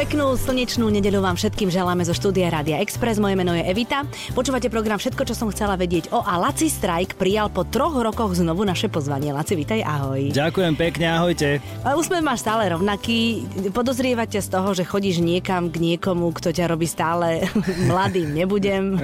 Peknú 0.00 0.32
slnečnú 0.32 0.88
nedeľu 0.88 1.20
vám 1.20 1.36
všetkým 1.36 1.68
želáme 1.68 2.04
zo 2.08 2.16
štúdia 2.16 2.48
Rádia 2.48 2.80
Express. 2.80 3.20
Moje 3.20 3.36
meno 3.36 3.52
je 3.52 3.60
Evita. 3.64 4.08
Počúvate 4.32 4.72
program 4.72 4.96
Všetko, 4.96 5.28
čo 5.28 5.36
som 5.36 5.52
chcela 5.52 5.80
vedieť 5.80 6.08
o 6.12 6.24
a 6.24 6.40
Laci 6.40 6.68
Strike 6.72 7.16
prijal 7.20 7.52
po 7.52 7.68
troch 7.68 7.96
rokoch 7.96 8.36
znovu 8.36 8.64
naše 8.64 8.88
pozvanie. 8.88 9.32
Laci, 9.32 9.56
vítaj, 9.56 9.84
ahoj. 9.84 10.32
Ďakujem 10.32 10.72
pekne, 10.76 11.06
ahojte. 11.08 11.60
Úsmev 11.84 12.24
máš 12.24 12.44
stále 12.44 12.68
rovnaký. 12.72 13.48
Podozrievate 13.76 14.40
z 14.40 14.48
toho, 14.48 14.76
že 14.76 14.88
chodíš 14.88 15.20
niekam 15.24 15.68
k 15.68 15.80
niekomu, 15.80 16.32
kto 16.36 16.52
ťa 16.52 16.68
robí 16.68 16.88
stále 16.88 17.44
mladým. 17.92 18.36
Nebudem. 18.36 18.84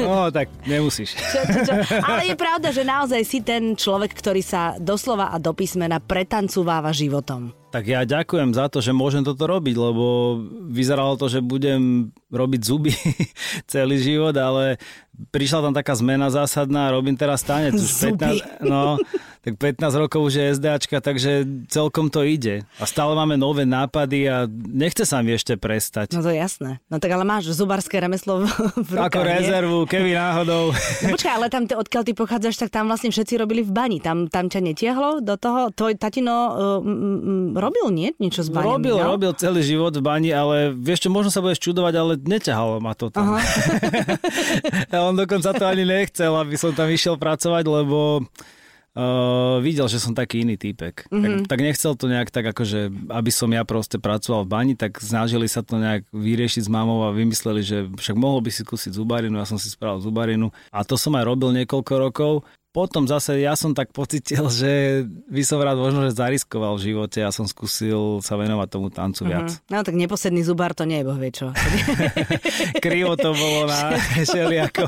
No, 0.00 0.32
tak 0.32 0.48
nemusíš. 0.64 1.12
Čo, 1.16 1.40
čo, 1.44 1.60
čo. 1.64 1.72
Ale 2.02 2.28
je 2.28 2.36
pravda, 2.36 2.72
že 2.72 2.82
naozaj 2.84 3.20
si 3.24 3.44
ten 3.44 3.76
človek, 3.76 4.16
ktorý 4.16 4.40
sa 4.40 4.74
doslova 4.80 5.28
a 5.32 5.36
do 5.36 5.52
písmena 5.52 6.00
pretancúváva 6.00 6.90
životom. 6.90 7.52
Tak 7.70 7.86
ja 7.86 8.02
ďakujem 8.02 8.50
za 8.50 8.66
to, 8.66 8.82
že 8.82 8.90
môžem 8.90 9.22
toto 9.22 9.46
robiť, 9.46 9.78
lebo 9.78 10.36
vyzeralo 10.74 11.14
to, 11.14 11.30
že 11.30 11.38
budem 11.38 12.10
robiť 12.34 12.60
zuby 12.66 12.90
celý 13.72 14.02
život, 14.02 14.34
ale 14.34 14.82
prišla 15.30 15.68
tam 15.68 15.74
taká 15.74 15.92
zmena 15.92 16.28
zásadná, 16.28 16.88
robím 16.90 17.14
teraz 17.14 17.42
tanec. 17.42 17.76
Už 17.76 17.84
Zuby. 17.84 18.40
15, 18.40 18.64
no, 18.64 18.96
tak 19.40 19.56
15 19.56 20.00
rokov 20.00 20.20
už 20.28 20.34
je 20.36 20.46
SDAčka, 20.52 21.00
takže 21.00 21.44
celkom 21.68 22.08
to 22.08 22.24
ide. 22.24 22.64
A 22.76 22.84
stále 22.84 23.12
máme 23.12 23.36
nové 23.36 23.64
nápady 23.64 24.28
a 24.28 24.44
nechce 24.50 25.04
sa 25.04 25.20
mi 25.20 25.32
ešte 25.32 25.56
prestať. 25.56 26.12
No 26.12 26.20
to 26.20 26.28
je 26.28 26.36
jasné. 26.36 26.80
No 26.88 27.00
tak 27.00 27.12
ale 27.12 27.24
máš 27.24 27.48
zubarské 27.52 28.00
remeslo 28.00 28.44
v, 28.44 28.90
rukách, 28.96 29.08
Ako 29.08 29.20
nie? 29.20 29.28
rezervu, 29.32 29.78
keby 29.88 30.10
náhodou. 30.12 30.76
No 30.76 31.06
počkaj, 31.16 31.32
ale 31.36 31.46
tam, 31.48 31.64
odkiaľ 31.64 32.02
ty 32.04 32.12
pochádzaš, 32.12 32.56
tak 32.60 32.68
tam 32.68 32.88
vlastne 32.88 33.08
všetci 33.08 33.34
robili 33.40 33.64
v 33.64 33.72
bani. 33.72 33.96
Tam, 34.00 34.28
tam 34.28 34.52
ťa 34.52 34.60
netiahlo 34.60 35.24
do 35.24 35.34
toho? 35.40 35.72
Tvoj 35.72 35.96
tatino 35.96 36.36
uh, 36.36 36.52
m, 36.80 36.88
m, 36.92 37.56
robil, 37.56 37.88
nie? 37.92 38.08
Niečo 38.20 38.44
s 38.44 38.52
baňami, 38.52 38.76
Robil, 38.76 38.96
no? 38.96 39.04
robil 39.16 39.32
celý 39.40 39.64
život 39.64 39.92
v 39.96 40.04
bani, 40.04 40.30
ale 40.36 40.68
vieš 40.72 41.04
čo, 41.04 41.08
možno 41.08 41.32
sa 41.32 41.40
budeš 41.40 41.64
čudovať, 41.64 41.94
ale 41.96 42.12
neťahalo 42.20 42.76
ma 42.80 42.92
to 42.92 43.08
tam. 43.08 43.40
on 45.08 45.16
dokonca 45.16 45.56
to 45.56 45.64
ani 45.64 45.88
nechcel, 45.88 46.36
aby 46.36 46.60
som 46.60 46.76
tam 46.76 46.92
išiel 46.92 47.16
pracovať, 47.16 47.64
lebo 47.64 48.24
Uh, 48.90 49.62
videl, 49.62 49.86
že 49.86 50.02
som 50.02 50.18
taký 50.18 50.42
iný 50.42 50.58
týpek. 50.58 51.06
Mm-hmm. 51.14 51.46
Tak, 51.46 51.54
tak 51.54 51.60
nechcel 51.62 51.94
to 51.94 52.10
nejak 52.10 52.34
tak 52.34 52.42
akože, 52.50 52.90
aby 53.14 53.30
som 53.30 53.46
ja 53.54 53.62
proste 53.62 54.02
pracoval 54.02 54.42
v 54.42 54.50
bani, 54.50 54.74
tak 54.74 54.98
snažili 54.98 55.46
sa 55.46 55.62
to 55.62 55.78
nejak 55.78 56.10
vyriešiť 56.10 56.66
s 56.66 56.70
mamou 56.70 57.06
a 57.06 57.14
vymysleli, 57.14 57.62
že 57.62 57.86
však 57.86 58.18
mohol 58.18 58.42
by 58.42 58.50
si 58.50 58.66
skúsiť 58.66 58.90
zubarinu, 58.90 59.38
ja 59.38 59.46
som 59.46 59.62
si 59.62 59.70
spravil 59.70 60.02
zubarinu 60.02 60.50
a 60.74 60.82
to 60.82 60.98
som 60.98 61.14
aj 61.14 61.22
robil 61.22 61.54
niekoľko 61.54 61.92
rokov. 62.02 62.32
Potom 62.70 63.02
zase 63.02 63.34
ja 63.36 63.58
som 63.58 63.74
tak 63.74 63.90
pocitil, 63.90 64.46
že 64.48 65.02
by 65.26 65.42
som 65.42 65.58
rád 65.58 65.74
možno, 65.74 66.06
že 66.06 66.14
zariskoval 66.14 66.78
v 66.78 66.86
živote 66.86 67.18
a 67.18 67.28
som 67.28 67.42
skúsil 67.42 68.22
sa 68.22 68.38
venovať 68.38 68.68
tomu 68.70 68.88
tancu 68.88 69.26
viac. 69.26 69.50
Mhm. 69.50 69.66
No 69.68 69.82
tak 69.82 69.94
neposedný 69.94 70.40
zubár 70.40 70.70
to 70.70 70.86
nie 70.86 71.02
je, 71.02 71.04
boh 71.04 71.18
vie 71.18 71.30
čo. 71.30 71.50
Krivo 72.84 73.14
to 73.14 73.32
bolo 73.32 73.66
na 73.66 73.90
všelijako. 74.16 74.86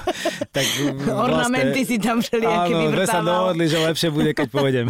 Tak 0.49 0.67
Ornamenty 1.09 1.83
si 1.83 1.99
tam 1.99 2.19
všelijaké 2.19 2.71
Áno, 2.73 2.93
sme 2.93 3.05
sa 3.05 3.19
dohodli, 3.19 3.67
že 3.67 3.79
lepšie 3.81 4.09
bude, 4.09 4.31
keď 4.31 4.47
pôjdem. 4.49 4.87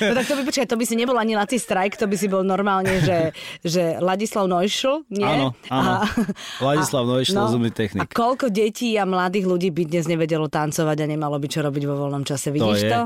No 0.00 0.12
tak 0.14 0.24
to 0.24 0.34
by, 0.34 0.42
počkaj, 0.44 0.66
to 0.66 0.76
by 0.76 0.84
si 0.84 0.94
nebol 0.94 1.16
ani 1.16 1.34
Laci 1.34 1.56
Strike, 1.56 1.96
to 1.96 2.06
by 2.06 2.16
si 2.16 2.26
bol 2.26 2.40
normálne, 2.40 3.00
že, 3.00 3.36
že 3.60 3.98
Ladislav 3.98 4.46
Neuschl, 4.46 5.04
nie? 5.10 5.26
Áno, 5.26 5.52
áno. 5.68 5.90
A- 6.00 6.08
Ladislav 6.62 7.04
Neuschl, 7.04 7.36
zubný 7.50 7.68
technik. 7.68 8.00
A 8.00 8.06
koľko 8.06 8.48
detí 8.48 8.96
a 8.96 9.04
mladých 9.04 9.44
ľudí 9.44 9.68
by 9.68 9.82
dnes 9.86 10.06
nevedelo 10.06 10.48
tancovať 10.48 10.96
a 10.96 11.06
nemalo 11.06 11.36
by 11.36 11.46
čo 11.46 11.60
robiť 11.60 11.84
vo 11.84 11.94
voľnom 11.98 12.13
čase, 12.22 12.54
vidíš 12.54 12.78
je 12.78 12.90
to? 12.92 13.00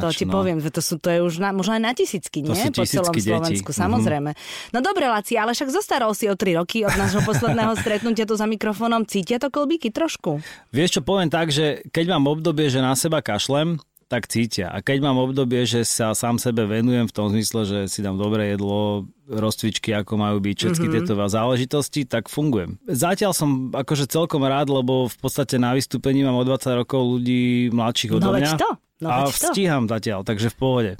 to 0.00 0.08
ti 0.14 0.24
no. 0.24 0.32
poviem, 0.32 0.56
to, 0.62 0.80
sú, 0.80 0.96
to 0.96 1.12
je 1.12 1.20
už 1.20 1.36
na, 1.36 1.52
možno 1.52 1.76
aj 1.76 1.82
na 1.82 1.92
tisícky, 1.92 2.40
To 2.40 2.56
nie? 2.56 2.72
po 2.72 2.88
celom 2.88 3.12
detí. 3.12 3.28
Slovensku, 3.28 3.70
Mhm. 3.70 3.78
samozrejme. 3.84 4.30
No 4.70 4.78
dobre, 4.80 5.04
Laci, 5.04 5.36
ale 5.36 5.52
však 5.52 5.68
zostarol 5.68 6.14
si 6.14 6.24
o 6.24 6.34
3 6.34 6.56
roky 6.56 6.80
od 6.80 6.94
nášho 6.94 7.20
posledného 7.20 7.76
stretnutia 7.82 8.24
tu 8.24 8.32
za 8.32 8.46
mikrofónom. 8.46 9.04
Cítia 9.04 9.36
to 9.36 9.50
kolbíky 9.50 9.90
trošku? 9.90 10.40
Vieš 10.70 10.96
čo, 10.96 11.00
poviem 11.02 11.28
tak, 11.28 11.50
že 11.50 11.84
keď 11.90 12.14
mám 12.14 12.30
obdobie, 12.30 12.70
že 12.70 12.78
na 12.78 12.94
seba 12.94 13.20
kašlem, 13.20 13.76
tak 14.06 14.28
cítia. 14.28 14.70
A 14.70 14.84
keď 14.84 15.04
mám 15.04 15.18
obdobie, 15.18 15.64
že 15.64 15.82
sa 15.82 16.12
sám 16.12 16.36
sebe 16.38 16.68
venujem 16.68 17.08
v 17.08 17.14
tom 17.14 17.32
zmysle, 17.32 17.64
že 17.64 17.78
si 17.88 18.00
dám 18.04 18.20
dobré 18.20 18.54
jedlo, 18.54 19.08
rozcvičky, 19.26 19.96
ako 19.96 20.20
majú 20.20 20.38
byť, 20.40 20.56
všetky 20.56 20.86
mm-hmm. 20.86 21.06
tieto 21.08 21.14
záležitosti, 21.16 22.00
tak 22.04 22.28
fungujem. 22.28 22.76
Zatiaľ 22.84 23.32
som 23.32 23.72
akože 23.72 24.06
celkom 24.06 24.44
rád, 24.44 24.68
lebo 24.68 25.08
v 25.08 25.16
podstate 25.16 25.56
na 25.56 25.72
vystúpení 25.72 26.22
mám 26.22 26.36
o 26.36 26.44
20 26.44 26.80
rokov 26.84 27.00
ľudí 27.00 27.72
mladších 27.72 28.12
odo 28.14 28.28
No 28.28 28.36
veď 28.36 28.44
mňa. 28.52 28.58
to, 28.60 28.70
no 29.00 29.08
a 29.08 29.16
to. 29.28 29.48
stíham 29.52 29.84
zatiaľ, 29.88 30.20
takže 30.22 30.52
v 30.52 30.56
pohode. 30.56 30.92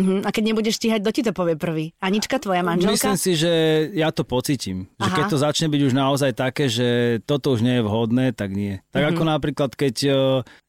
Uh-huh. 0.00 0.20
A 0.22 0.30
keď 0.30 0.42
nebudeš 0.48 0.76
stíhať, 0.76 1.00
kto 1.00 1.10
ti 1.12 1.22
to 1.22 1.32
povie 1.32 1.54
prvý? 1.54 1.92
Anička, 1.98 2.36
tvoja 2.36 2.60
manželka? 2.60 2.96
Myslím 2.96 3.16
si, 3.16 3.36
že 3.36 3.52
ja 3.92 4.08
to 4.08 4.24
pocítim. 4.24 4.88
Že 4.96 5.10
keď 5.12 5.24
to 5.26 5.38
začne 5.38 5.68
byť 5.68 5.80
už 5.82 5.92
naozaj 5.92 6.30
také, 6.32 6.66
že 6.66 6.88
toto 7.22 7.52
už 7.52 7.60
nie 7.60 7.78
je 7.78 7.82
vhodné, 7.82 8.32
tak 8.32 8.50
nie. 8.50 8.80
Tak 8.90 9.02
Mhm. 9.02 9.08
ako 9.10 9.22
napríklad, 9.24 9.70
keď, 9.72 9.94
eh, 10.02 10.14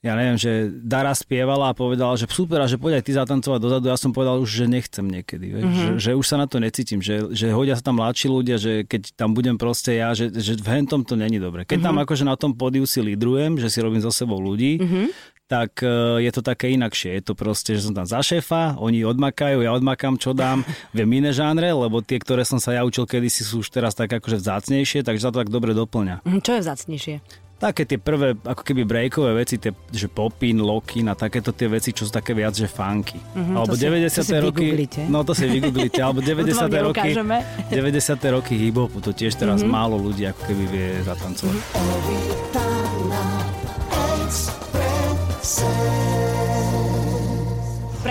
ja 0.02 0.14
neviem, 0.14 0.36
že 0.36 0.52
Dara 0.74 1.14
spievala 1.14 1.72
a 1.72 1.74
povedala, 1.74 2.14
že 2.14 2.28
super, 2.28 2.60
a 2.60 2.68
že 2.68 2.76
poď 2.76 3.00
aj 3.00 3.04
ty 3.04 3.12
zatancovať 3.14 3.60
dozadu, 3.60 3.86
ja 3.88 3.96
som 3.96 4.12
povedal 4.12 4.38
už, 4.38 4.50
že 4.52 4.66
nechcem 4.66 5.06
niekedy. 5.06 5.46
Vieš? 5.50 5.64
Mhm. 5.64 5.76
Že, 5.76 5.90
že 5.98 6.12
už 6.14 6.26
sa 6.26 6.36
na 6.36 6.46
to 6.46 6.58
necítim, 6.58 7.00
že, 7.00 7.32
že 7.32 7.50
hodia 7.50 7.74
sa 7.74 7.84
tam 7.84 7.98
mladší 7.98 8.28
ľudia, 8.28 8.58
že 8.58 8.84
keď 8.84 9.16
tam 9.16 9.32
budem 9.32 9.56
proste 9.56 9.96
ja, 9.96 10.12
že, 10.12 10.28
že 10.30 10.58
v 10.58 10.68
hentom 10.68 11.06
to 11.06 11.16
není 11.16 11.38
dobre. 11.38 11.64
Keď 11.64 11.80
Mhm. 11.80 11.86
tam 11.86 11.96
akože 12.00 12.24
na 12.24 12.36
tom 12.36 12.52
pódiu 12.52 12.84
si 12.84 13.00
lídrujem, 13.00 13.56
že 13.56 13.70
si 13.70 13.80
robím 13.80 14.00
so 14.00 14.12
sebou 14.12 14.38
ľudí, 14.38 14.82
tak 15.52 15.84
e, 15.84 15.92
je 16.18 16.32
to 16.32 16.40
také 16.42 16.72
inakšie. 16.72 17.12
Je 17.14 17.24
to 17.24 17.34
proste, 17.34 17.76
že 17.76 17.84
som 17.84 17.92
tam 17.92 18.06
za 18.06 18.20
šéfa, 18.20 18.80
oni 18.80 19.04
odmakajú, 19.04 19.60
ja 19.60 19.72
odmakám, 19.72 20.16
čo 20.16 20.32
dám. 20.32 20.64
Viem 20.90 21.12
iné 21.14 21.32
žánre, 21.32 21.68
lebo 21.68 22.00
tie, 22.00 22.16
ktoré 22.16 22.42
som 22.42 22.56
sa 22.56 22.72
ja 22.72 22.82
učil 22.82 23.04
kedysi, 23.04 23.44
sú 23.44 23.60
už 23.60 23.68
teraz 23.70 23.92
tak 23.92 24.08
akože 24.10 24.40
vzácnejšie, 24.40 25.02
takže 25.02 25.20
sa 25.20 25.30
to 25.30 25.38
tak 25.38 25.50
dobre 25.50 25.74
doplňa. 25.74 26.24
Mhm, 26.24 26.40
Čo 26.40 26.52
je 26.54 26.62
vzácnejšie? 26.62 27.16
Také 27.62 27.86
tie 27.86 27.96
prvé, 27.96 28.34
ako 28.34 28.64
keby 28.64 28.82
breakové 28.84 29.38
veci, 29.38 29.56
tie, 29.56 29.70
že 29.88 30.08
popin, 30.08 30.58
lokin 30.58 31.06
a 31.06 31.14
takéto 31.14 31.52
tie 31.52 31.68
veci, 31.68 31.92
čo 31.92 32.04
sú 32.04 32.12
také 32.12 32.32
viac, 32.32 32.56
že 32.56 32.66
funky. 32.66 33.22
Mhm, 33.36 33.54
alebo 33.54 33.70
to 33.70 33.78
si- 33.78 33.86
90. 33.86 34.10
to 34.10 34.24
si 34.24 34.34
roky... 34.40 34.66
No 35.06 35.20
to 35.22 35.34
si 35.34 35.46
vygooglite, 35.46 36.00
alebo 36.00 36.24
90. 36.26 36.58
roky... 36.82 37.12
neukážeme. 37.14 37.38
90. 37.70 38.18
roky 38.32 38.54
hip-hopu, 38.58 38.98
to 39.00 39.12
tiež 39.12 39.36
teraz 39.36 39.62
Mhm. 39.62 39.70
málo 39.70 40.00
ľudí 40.00 40.26
ako 40.26 40.42
keby 40.44 40.64
vie 40.66 40.88
zatancovať. 41.04 42.71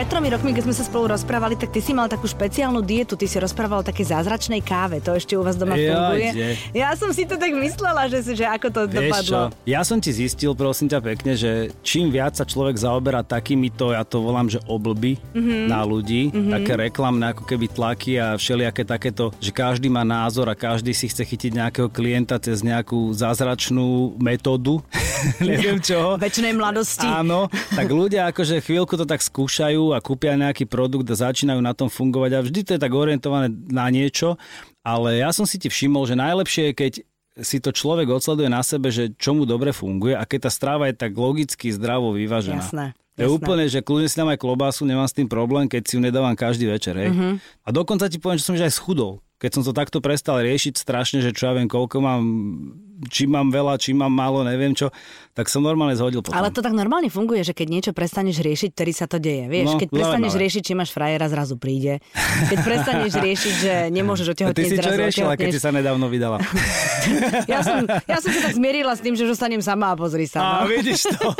Pred 0.00 0.09
tromi 0.09 0.33
rokmi, 0.33 0.56
keď 0.56 0.65
sme 0.65 0.72
sa 0.72 0.88
spolu 0.88 1.12
rozprávali, 1.12 1.61
tak 1.61 1.77
ty 1.77 1.84
si 1.84 1.93
mal 1.93 2.09
takú 2.09 2.25
špeciálnu 2.25 2.81
dietu, 2.81 3.21
ty 3.21 3.28
si 3.28 3.37
rozprával 3.37 3.84
o 3.84 3.84
také 3.84 4.00
zázračnej 4.00 4.65
káve, 4.65 4.97
to 4.97 5.12
ešte 5.12 5.37
u 5.37 5.44
vás 5.44 5.61
doma 5.61 5.77
Jaj, 5.77 5.93
funguje. 5.93 6.28
kde? 6.33 6.49
Ja 6.72 6.97
som 6.97 7.12
si 7.12 7.28
to 7.28 7.37
tak 7.37 7.53
myslela, 7.53 8.09
že, 8.09 8.25
si- 8.25 8.33
že 8.33 8.49
ako 8.49 8.66
to 8.71 8.81
Vieš 8.88 8.97
čo, 8.97 8.97
dopadlo. 8.97 9.41
ja 9.69 9.84
som 9.84 10.00
ti 10.00 10.09
zistil, 10.09 10.56
prosím 10.56 10.88
ťa 10.88 11.05
pekne, 11.05 11.37
že 11.37 11.50
čím 11.84 12.09
viac 12.09 12.33
sa 12.33 12.49
človek 12.49 12.81
zaoberá 12.81 13.21
takýmito, 13.21 13.93
ja 13.93 14.00
to 14.00 14.25
volám, 14.25 14.49
že 14.49 14.65
oblby 14.65 15.21
Mhm. 15.21 15.37
mm-hmm. 15.37 15.65
na 15.69 15.81
ľudí, 15.84 16.22
mm-hmm. 16.27 16.49
také 16.49 16.72
reklamné 16.81 17.25
ako 17.31 17.44
keby 17.44 17.67
tlaky 17.69 18.12
a 18.17 18.41
všelijaké 18.41 18.88
takéto, 18.88 19.37
že 19.37 19.53
každý 19.53 19.93
má 19.93 20.00
názor 20.00 20.49
a 20.49 20.56
každý 20.56 20.97
si 20.97 21.12
chce 21.12 21.28
chytiť 21.28 21.53
nejakého 21.55 21.93
klienta 21.93 22.41
cez 22.41 22.65
nejakú 22.65 23.12
zázračnú 23.12 24.17
metódu, 24.17 24.81
neviem 25.44 25.77
čo. 25.77 26.17
Večnej 26.17 26.56
mladosti. 26.56 27.05
Áno, 27.05 27.53
tak 27.69 27.84
ľudia 27.87 28.32
akože 28.32 28.65
chvíľku 28.65 28.97
to 28.97 29.05
tak 29.05 29.21
skúšajú 29.21 29.89
a 29.94 30.04
kúpia 30.04 30.38
nejaký 30.38 30.66
produkt 30.66 31.06
a 31.10 31.16
začínajú 31.16 31.60
na 31.60 31.74
tom 31.76 31.86
fungovať 31.90 32.30
a 32.36 32.44
vždy 32.44 32.60
to 32.66 32.70
je 32.76 32.80
tak 32.80 32.92
orientované 32.92 33.50
na 33.68 33.86
niečo, 33.90 34.40
ale 34.80 35.20
ja 35.20 35.30
som 35.30 35.44
si 35.44 35.60
ti 35.60 35.68
všimol, 35.68 36.08
že 36.08 36.16
najlepšie 36.18 36.70
je, 36.70 36.74
keď 36.74 36.92
si 37.40 37.62
to 37.62 37.70
človek 37.70 38.10
odsleduje 38.10 38.50
na 38.50 38.60
sebe, 38.60 38.90
že 38.90 39.14
čo 39.16 39.32
mu 39.32 39.46
dobre 39.46 39.70
funguje 39.70 40.18
a 40.18 40.26
keď 40.26 40.48
tá 40.48 40.50
strava 40.50 40.90
je 40.90 40.98
tak 40.98 41.14
logicky 41.14 41.70
zdravo 41.70 42.12
vyvážená. 42.12 42.62
Jasné. 42.62 42.86
Je 43.20 43.28
jasné. 43.28 43.36
úplne, 43.36 43.64
že 43.68 43.84
kľudne 43.84 44.08
si 44.08 44.16
dám 44.16 44.32
aj 44.32 44.40
klobásu, 44.40 44.88
nemám 44.88 45.08
s 45.08 45.16
tým 45.16 45.28
problém, 45.28 45.68
keď 45.68 45.82
si 45.84 45.92
ju 45.98 46.00
nedávam 46.00 46.32
každý 46.32 46.66
večer. 46.66 46.96
Hej. 46.96 47.12
Mhm. 47.12 47.20
Uh-huh. 47.20 47.34
A 47.66 47.69
dokonca 47.70 48.08
ti 48.08 48.16
poviem, 48.16 48.40
že 48.40 48.46
som 48.48 48.56
už 48.56 48.64
aj 48.64 48.75
schudol. 48.75 49.20
Keď 49.40 49.50
som 49.56 49.62
to 49.64 49.72
takto 49.72 50.04
prestal 50.04 50.36
riešiť 50.44 50.76
strašne, 50.76 51.25
že 51.25 51.32
čo 51.32 51.48
ja 51.48 51.56
viem, 51.56 51.64
koľko 51.64 51.96
mám, 52.04 52.22
či 53.08 53.25
mám 53.25 53.49
veľa, 53.49 53.76
či 53.76 53.91
mám 53.91 54.11
málo, 54.11 54.43
neviem 54.43 54.73
čo, 54.73 54.93
tak 55.31 55.47
som 55.47 55.62
normálne 55.62 55.94
zhodil 55.94 56.20
potom. 56.20 56.35
Ale 56.35 56.50
to 56.50 56.61
tak 56.61 56.75
normálne 56.75 57.08
funguje, 57.08 57.41
že 57.41 57.55
keď 57.55 57.69
niečo 57.70 57.91
prestaneš 57.93 58.43
riešiť, 58.43 58.70
vtedy 58.70 58.93
sa 58.93 59.06
to 59.06 59.17
deje. 59.17 59.47
Vieš, 59.47 59.67
No, 59.67 59.79
keď 59.79 59.88
prestaneš 59.88 60.11
zaujímavé. 60.29 60.43
riešiť, 60.43 60.62
či 60.62 60.73
máš 60.75 60.91
frajera, 60.91 61.26
zrazu 61.26 61.55
príde. 61.55 62.02
Keď 62.50 62.58
prestaneš 62.61 63.12
riešiť, 63.17 63.55
že 63.56 63.73
nemôžeš 63.88 64.26
a 64.31 64.35
ty 64.35 64.43
otehotnieť, 64.44 64.69
si 64.69 64.76
čo 64.76 64.91
riešila, 64.93 65.32
keď 65.35 65.49
si 65.49 65.61
sa 65.61 65.70
nedávno 65.70 66.06
vydala? 66.06 66.43
Ja 67.49 67.64
som, 67.64 67.81
ja 67.88 68.19
som 68.20 68.29
sa 68.29 68.41
tak 68.44 68.55
zmierila 68.55 68.93
s 68.93 69.00
tým, 69.00 69.17
že 69.17 69.25
už 69.25 69.32
ostanem 69.32 69.58
sama 69.58 69.93
a 69.93 69.96
pozri 69.96 70.29
sa. 70.29 70.38
A 70.38 70.49
no. 70.62 70.69
vidíš 70.69 71.08
to. 71.08 71.32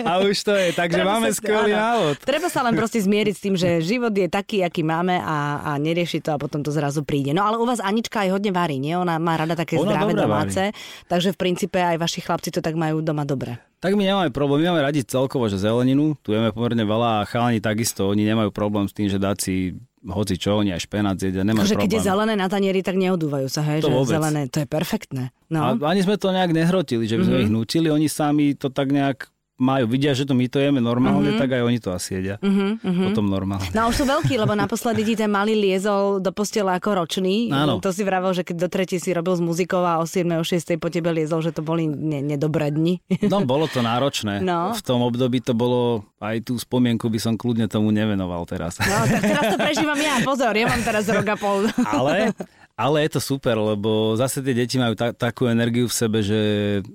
A 0.00 0.16
už 0.18 0.36
to 0.40 0.56
je. 0.56 0.72
Takže 0.72 0.96
Treba 0.96 1.12
máme 1.12 1.28
sa- 1.28 1.36
skvelý 1.36 1.70
áno. 1.70 1.80
návod. 1.84 2.14
Treba 2.24 2.48
sa 2.48 2.64
len 2.64 2.72
proste 2.72 2.98
zmieriť 2.98 3.34
s 3.36 3.42
tým, 3.42 3.54
že 3.54 3.68
život 3.84 4.10
je 4.10 4.26
taký, 4.26 4.64
aký 4.64 4.80
máme 4.80 5.20
a, 5.20 5.36
a 5.60 5.70
neriešiť 5.76 6.20
to 6.22 6.30
a 6.32 6.38
potom 6.40 6.64
to 6.64 6.72
zrazu 6.72 7.04
príde. 7.04 7.30
No 7.30 7.44
ale 7.44 7.60
u 7.60 7.64
vás 7.64 7.78
Anička 7.78 8.24
aj 8.24 8.32
hodne 8.32 8.48
varí, 8.48 8.80
nie? 8.80 8.96
Ona 8.96 9.20
má 9.20 9.36
rada 9.36 9.52
také 9.52 9.76
Ona 9.76 9.92
zdravé 9.92 10.12
domáce, 10.16 10.62
takže 11.04 11.30
v 11.30 11.38
princípe 11.38 11.76
aj 11.76 11.96
vaši 11.96 12.20
chlapci 12.20 12.48
to 12.50 12.58
tak 12.58 12.74
majú 12.74 12.98
doma 12.98 13.22
dobre. 13.22 13.56
Tak 13.78 13.92
my 13.92 14.02
nemáme 14.02 14.30
problém, 14.30 14.60
my 14.60 14.72
máme 14.72 14.82
radi 14.82 15.02
celkovo, 15.02 15.44
že 15.44 15.56
zeleninu, 15.56 16.16
tu 16.18 16.30
jeme 16.30 16.48
pomerne 16.48 16.82
veľa 16.82 17.20
a 17.20 17.26
chalani 17.26 17.58
takisto, 17.58 18.06
oni 18.06 18.24
nemajú 18.24 18.48
problém 18.48 18.84
s 18.84 18.92
tým, 18.92 19.06
že 19.06 19.16
dať 19.16 19.36
si 19.38 19.54
hoci 20.02 20.36
čo, 20.36 20.54
oni 20.54 20.68
aj 20.70 20.82
špenát 20.82 21.16
jedia, 21.16 21.40
nemáš 21.40 21.64
Takže 21.66 21.76
keď 21.78 21.86
je 21.86 21.92
problém. 21.94 22.08
zelené 22.10 22.34
na 22.34 22.46
tanieri, 22.46 22.80
tak 22.80 22.94
neodúvajú 22.94 23.44
sa, 23.46 23.60
hej? 23.62 23.80
To 23.80 23.88
že 23.88 23.94
vôbec. 23.94 24.12
zelené, 24.14 24.40
to 24.46 24.58
je 24.58 24.68
perfektné. 24.68 25.24
No. 25.48 25.60
A 25.60 25.68
ani 25.86 26.00
sme 26.00 26.14
to 26.14 26.28
nejak 26.28 26.50
nehrotili, 26.50 27.04
že 27.04 27.16
by 27.16 27.24
sme 27.24 27.36
Mhm. 27.38 27.42
ich 27.42 27.50
nutili, 27.50 27.88
oni 27.88 28.06
sami 28.06 28.52
to 28.52 28.68
tak 28.68 28.88
nejak 28.88 29.32
majú, 29.56 29.86
vidia, 29.86 30.10
že 30.10 30.22
to 30.22 30.32
my 30.32 30.44
to 30.44 30.58
jeme 30.58 30.78
normálne, 30.78 31.30
Mhm. 31.30 31.38
tak 31.38 31.48
aj 31.52 31.62
oni 31.62 31.78
to 31.78 31.90
asi 31.90 32.18
jedia. 32.18 32.36
Mhm, 32.42 32.82
mhm. 32.82 33.02
Potom 33.06 33.24
normálne. 33.24 33.70
No 33.70 33.86
a 33.86 33.90
už 33.90 34.02
sú 34.02 34.04
veľkí, 34.04 34.34
lebo 34.34 34.52
naposledy 34.52 35.04
ti 35.04 35.14
ten 35.14 35.28
malý 35.28 35.54
liezol 35.54 36.18
do 36.18 36.30
postele 36.30 36.70
ako 36.70 36.98
ročný. 37.00 37.48
Áno. 37.48 37.78
To 37.78 37.90
si 37.90 38.02
vravel, 38.02 38.30
že 38.30 38.42
keď 38.42 38.56
do 38.56 38.68
tretej 38.68 38.98
si 38.98 39.10
robil 39.10 39.32
s 39.32 39.42
muzikou 39.42 39.80
a 39.80 39.98
o 39.98 40.04
7. 40.04 40.26
o 40.34 40.44
6. 40.44 40.74
po 40.76 40.88
tebe 40.88 41.08
liezol, 41.08 41.38
že 41.38 41.50
to 41.50 41.60
boli 41.60 41.86
ne, 41.86 42.18
nedobré 42.20 42.68
dni. 42.68 42.98
No, 43.24 43.42
bolo 43.42 43.64
to 43.64 43.78
náročné. 43.78 44.40
No. 44.40 44.74
V 44.74 44.82
tom 44.82 45.00
období 45.00 45.38
to 45.38 45.54
bolo, 45.54 46.02
aj 46.18 46.42
tú 46.42 46.56
spomienku 46.56 47.06
by 47.06 47.18
som 47.18 47.34
kľudne 47.34 47.70
tomu 47.70 47.88
nevenoval 47.88 48.42
teraz. 48.44 48.76
No, 48.80 49.06
tak 49.06 49.22
teraz 49.22 49.44
to 49.48 49.56
prežívam 49.56 49.96
ja. 49.96 50.18
Pozor, 50.20 50.50
ja 50.50 50.66
mám 50.66 50.82
teraz 50.82 51.06
rok 51.06 51.24
a 51.24 51.36
pol. 51.38 51.70
Ale, 51.86 52.34
ale 52.74 53.06
je 53.06 53.18
to 53.18 53.20
super, 53.22 53.54
lebo 53.54 54.18
zase 54.18 54.42
tie 54.42 54.54
deti 54.54 54.82
majú 54.82 54.98
ta, 54.98 55.14
takú 55.14 55.46
energiu 55.46 55.86
v 55.86 55.94
sebe, 55.94 56.18
že 56.26 56.38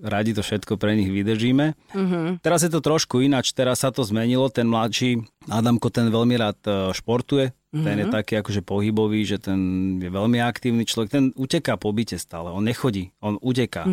radi 0.03 0.35
to 0.35 0.43
všetko 0.43 0.75
pre 0.75 0.95
nich 0.95 1.07
vydržíme. 1.07 1.75
Mhm. 1.95 2.43
Teraz 2.43 2.67
je 2.67 2.71
to 2.71 2.83
trošku 2.83 3.23
ináč, 3.23 3.55
teraz 3.55 3.83
sa 3.83 3.89
to 3.89 4.03
zmenilo, 4.03 4.51
ten 4.51 4.67
mladší 4.67 5.23
Adamko 5.47 5.87
ten 5.89 6.11
veľmi 6.11 6.35
rád 6.35 6.59
e, 6.67 6.71
športuje, 6.93 7.55
ten 7.71 7.95
je 8.01 8.05
taký 8.11 8.41
akože 8.41 8.61
pohybový, 8.65 9.23
že 9.23 9.37
ten 9.39 9.59
je 10.01 10.09
veľmi 10.09 10.41
aktívny 10.41 10.83
človek, 10.83 11.09
ten 11.09 11.25
uteká 11.33 11.77
po 11.79 11.89
byte 11.95 12.17
stále, 12.17 12.51
on 12.51 12.65
nechodí, 12.65 13.13
on 13.23 13.39
uteká. 13.39 13.85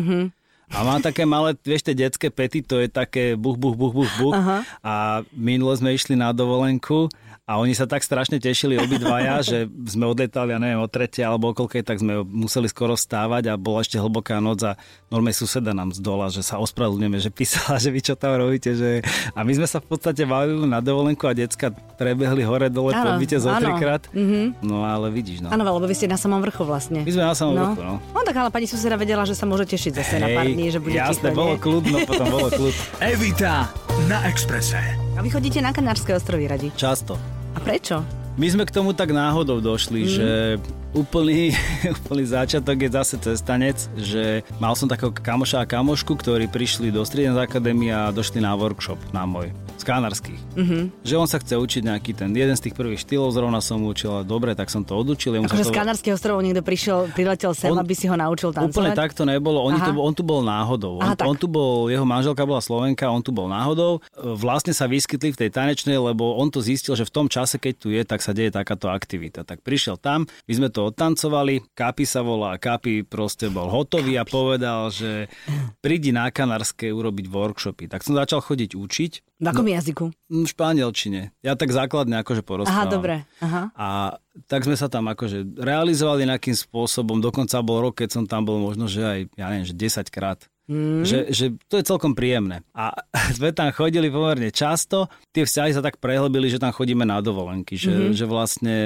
A 0.67 0.83
má 0.83 0.99
také 0.99 1.23
malé, 1.23 1.55
vieš, 1.63 1.87
tie 1.87 1.95
detské 1.95 2.27
pety, 2.27 2.59
to 2.59 2.83
je 2.83 2.91
také 2.91 3.39
buch, 3.39 3.55
buch, 3.55 3.79
buch, 3.79 3.95
buch, 3.95 4.11
buch. 4.19 4.35
Aha. 4.35 4.67
A 4.83 4.93
minule 5.31 5.71
sme 5.79 5.95
išli 5.95 6.19
na 6.19 6.35
dovolenku 6.35 7.07
a 7.47 7.55
oni 7.55 7.71
sa 7.71 7.87
tak 7.87 8.03
strašne 8.03 8.37
tešili 8.37 8.75
obidvaja, 8.75 9.39
že 9.49 9.57
sme 9.87 10.03
odletali, 10.03 10.51
ja 10.51 10.59
neviem, 10.59 10.83
o 10.83 10.91
tretie 10.91 11.23
alebo 11.23 11.49
o 11.49 11.55
koľkej, 11.55 11.79
tak 11.79 12.03
sme 12.03 12.19
museli 12.21 12.67
skoro 12.67 12.93
vstávať 12.93 13.47
a 13.47 13.53
bola 13.55 13.79
ešte 13.79 13.95
hlboká 13.95 14.43
noc 14.43 14.67
a 14.67 14.75
normálne 15.07 15.31
suseda 15.31 15.71
nám 15.71 15.95
z 15.95 16.03
dola, 16.03 16.27
že 16.27 16.43
sa 16.43 16.59
ospravedlňujeme, 16.59 17.23
že 17.23 17.31
písala, 17.31 17.79
že 17.79 17.87
vy 17.87 18.03
čo 18.03 18.19
tam 18.19 18.35
robíte, 18.35 18.75
že... 18.75 18.99
A 19.31 19.47
my 19.47 19.55
sme 19.55 19.63
sa 19.63 19.79
v 19.79 19.87
podstate 19.87 20.27
bavili 20.27 20.67
na 20.67 20.83
dovolenku 20.83 21.23
a 21.23 21.31
decka 21.31 21.71
prebehli 21.95 22.43
hore 22.43 22.67
dole 22.67 22.91
po 22.91 23.07
Áno, 23.07 23.15
byte 23.15 23.39
zo 23.39 23.47
trikrát. 23.47 24.03
Mhm. 24.11 24.59
No 24.61 24.83
ale 24.83 25.07
vidíš, 25.07 25.39
no. 25.39 25.47
Áno, 25.47 25.63
lebo 25.63 25.87
vy 25.87 25.95
ste 25.95 26.11
na 26.11 26.19
samom 26.19 26.43
vrchu 26.43 26.67
vlastne. 26.67 27.07
My 27.07 27.11
sme 27.15 27.23
na 27.23 27.31
samom 27.31 27.55
No. 27.55 27.63
vrchu, 27.71 27.81
no. 27.81 27.95
no 28.11 28.19
tak 28.27 28.35
ale 28.35 28.51
pani 28.51 28.67
suseda 28.67 28.99
vedela, 28.99 29.23
že 29.23 29.39
sa 29.39 29.47
môže 29.47 29.63
tešiť 29.63 29.95
zase 29.95 30.19
na 30.19 30.27
pár 30.35 30.51
dní, 30.51 30.67
že 30.67 30.83
bude 30.83 30.99
jasné, 30.99 31.31
ticho, 31.31 31.39
bolo 31.39 31.55
nie? 31.55 31.63
kľudno, 31.63 31.97
potom 32.03 32.27
bolo 32.27 32.51
kľud. 32.51 32.75
Evita 32.99 33.71
na 34.05 34.27
Exprese. 34.27 34.83
A 35.15 35.23
vy 35.23 35.31
chodíte 35.31 35.63
na 35.63 35.71
Kanárske 35.71 36.11
ostrovy 36.11 36.45
radi. 36.45 36.69
Často. 36.75 37.36
A 37.57 37.59
prečo? 37.59 38.05
My 38.37 38.45
sme 38.53 38.69
k 38.69 38.75
tomu 38.77 38.93
tak 38.93 39.09
náhodou 39.09 39.57
došli, 39.57 40.05
mm. 40.05 40.09
že 40.13 40.29
úplný, 40.93 41.57
úplný 42.05 42.29
začiatok 42.29 42.85
je 42.85 42.89
zase 42.93 43.15
cestanec, 43.17 43.81
že 43.97 44.45
mal 44.61 44.77
som 44.77 44.85
takého 44.85 45.09
kamoša 45.09 45.65
a 45.65 45.69
kamošku, 45.69 46.13
ktorí 46.21 46.45
prišli 46.45 46.93
do 46.93 47.01
Striedenz 47.01 47.41
akadémie 47.41 47.89
a 47.89 48.13
došli 48.13 48.45
na 48.45 48.53
workshop 48.53 49.01
na 49.09 49.25
môj 49.25 49.49
kanárskych. 49.87 50.35
Mm-hmm. 50.59 50.83
Že 51.07 51.15
on 51.15 51.27
sa 51.31 51.39
chce 51.39 51.55
učiť 51.55 51.81
nejaký 51.87 52.11
ten 52.11 52.35
jeden 52.35 52.51
z 52.51 52.67
tých 52.67 52.75
prvých 52.75 52.99
štýlov, 53.07 53.31
zrovna 53.31 53.63
som 53.63 53.79
mu 53.79 53.95
učil, 53.95 54.11
ale 54.11 54.23
dobre, 54.27 54.51
tak 54.51 54.67
som 54.67 54.83
to 54.83 54.99
odučil. 54.99 55.31
sa 55.39 55.47
Akože 55.47 55.63
to... 55.63 55.71
z 55.71 55.77
Kanárskych 55.79 56.13
ostrovov 56.19 56.43
niekto 56.43 56.59
prišiel, 56.59 57.07
priletel 57.15 57.55
sem, 57.55 57.71
On- 57.71 57.79
aby 57.79 57.95
si 57.95 58.11
ho 58.11 58.15
naučil 58.19 58.51
tancovať? 58.51 58.75
Úplne 58.75 58.91
tak 58.91 59.15
to 59.15 59.23
nebolo. 59.23 59.63
Oni 59.63 59.79
Aha. 59.79 59.87
to, 59.87 59.95
on 59.95 60.11
tu 60.11 60.27
bol 60.27 60.43
náhodou. 60.43 60.99
Aha, 60.99 61.15
On, 61.15 61.17
tak. 61.17 61.25
on 61.31 61.37
tu 61.39 61.47
bol, 61.47 61.87
jeho 61.87 62.03
manželka 62.03 62.43
bola 62.43 62.59
Slovenka, 62.59 63.07
on 63.07 63.23
tu 63.23 63.31
bol 63.31 63.47
náhodou. 63.47 64.03
E, 64.11 64.35
Vlastne 64.35 64.75
sa 64.75 64.91
vyskytli 64.91 65.31
v 65.31 65.39
tej 65.47 65.49
tanečnej, 65.55 65.95
lebo 65.95 66.35
on 66.35 66.51
to 66.51 66.59
zistil, 66.59 66.99
že 66.99 67.07
v 67.07 67.13
tom 67.13 67.27
čase, 67.31 67.55
keď 67.55 67.73
tu 67.79 67.87
je, 67.93 68.01
tak 68.03 68.19
sa 68.19 68.35
deje 68.35 68.51
takáto 68.51 68.91
aktivita. 68.91 69.47
Tak 69.47 69.63
prišiel 69.63 69.95
tam, 69.95 70.27
my 70.27 70.53
sme 70.53 70.67
to 70.67 70.91
odtancovali, 70.91 71.63
Kapi 71.71 72.03
sa 72.03 72.25
volá, 72.25 72.57
Kapi 72.59 73.07
proste 73.07 73.47
bol 73.47 73.71
hotový 73.71 74.17
a 74.19 74.25
povedal, 74.27 74.89
že 74.91 75.31
prídi 75.79 76.11
na 76.11 76.27
Kanárske 76.33 76.89
urobiť 76.91 77.29
workshopy. 77.29 77.85
Tak 77.87 78.01
som 78.03 78.17
začal 78.17 78.41
chodiť 78.41 78.73
učiť. 78.73 79.11
V 79.37 79.45
akom 79.45 79.69
jazyku? 79.69 80.05
v 80.27 80.47
španielčine. 80.49 81.31
Ja 81.45 81.53
tak 81.53 81.69
základne 81.69 82.19
akože 82.25 82.41
porozprávam. 82.41 82.83
Aha, 82.83 82.89
dobre. 82.89 83.15
Aha. 83.39 83.69
A 83.77 83.87
tak 84.49 84.65
sme 84.65 84.73
sa 84.73 84.89
tam 84.89 85.07
akože 85.07 85.61
realizovali 85.61 86.25
nejakým 86.25 86.57
spôsobom. 86.57 87.21
Dokonca 87.21 87.61
bol 87.61 87.85
rok, 87.85 88.01
keď 88.01 88.09
som 88.17 88.23
tam 88.25 88.43
bol 88.43 88.57
možno, 88.57 88.89
že 88.89 89.05
aj, 89.05 89.19
ja 89.37 89.45
neviem, 89.53 89.67
že 89.69 89.77
10 89.77 90.09
krát. 90.09 90.41
Mm. 90.67 91.07
Že, 91.07 91.19
že 91.31 91.45
to 91.71 91.79
je 91.79 91.87
celkom 91.87 92.11
príjemné. 92.11 92.59
A 92.75 92.91
sme 93.39 93.55
tam 93.55 93.71
chodili 93.71 94.11
pomerne 94.11 94.51
často. 94.51 95.07
Tie 95.31 95.47
vzťahy 95.47 95.71
sa 95.71 95.85
tak 95.85 96.01
prehlbili, 96.03 96.51
že 96.51 96.59
tam 96.59 96.75
chodíme 96.75 97.07
na 97.07 97.23
dovolenky. 97.23 97.79
Že, 97.79 97.93
mm-hmm. 97.93 98.15
že 98.19 98.25
vlastne 98.27 98.77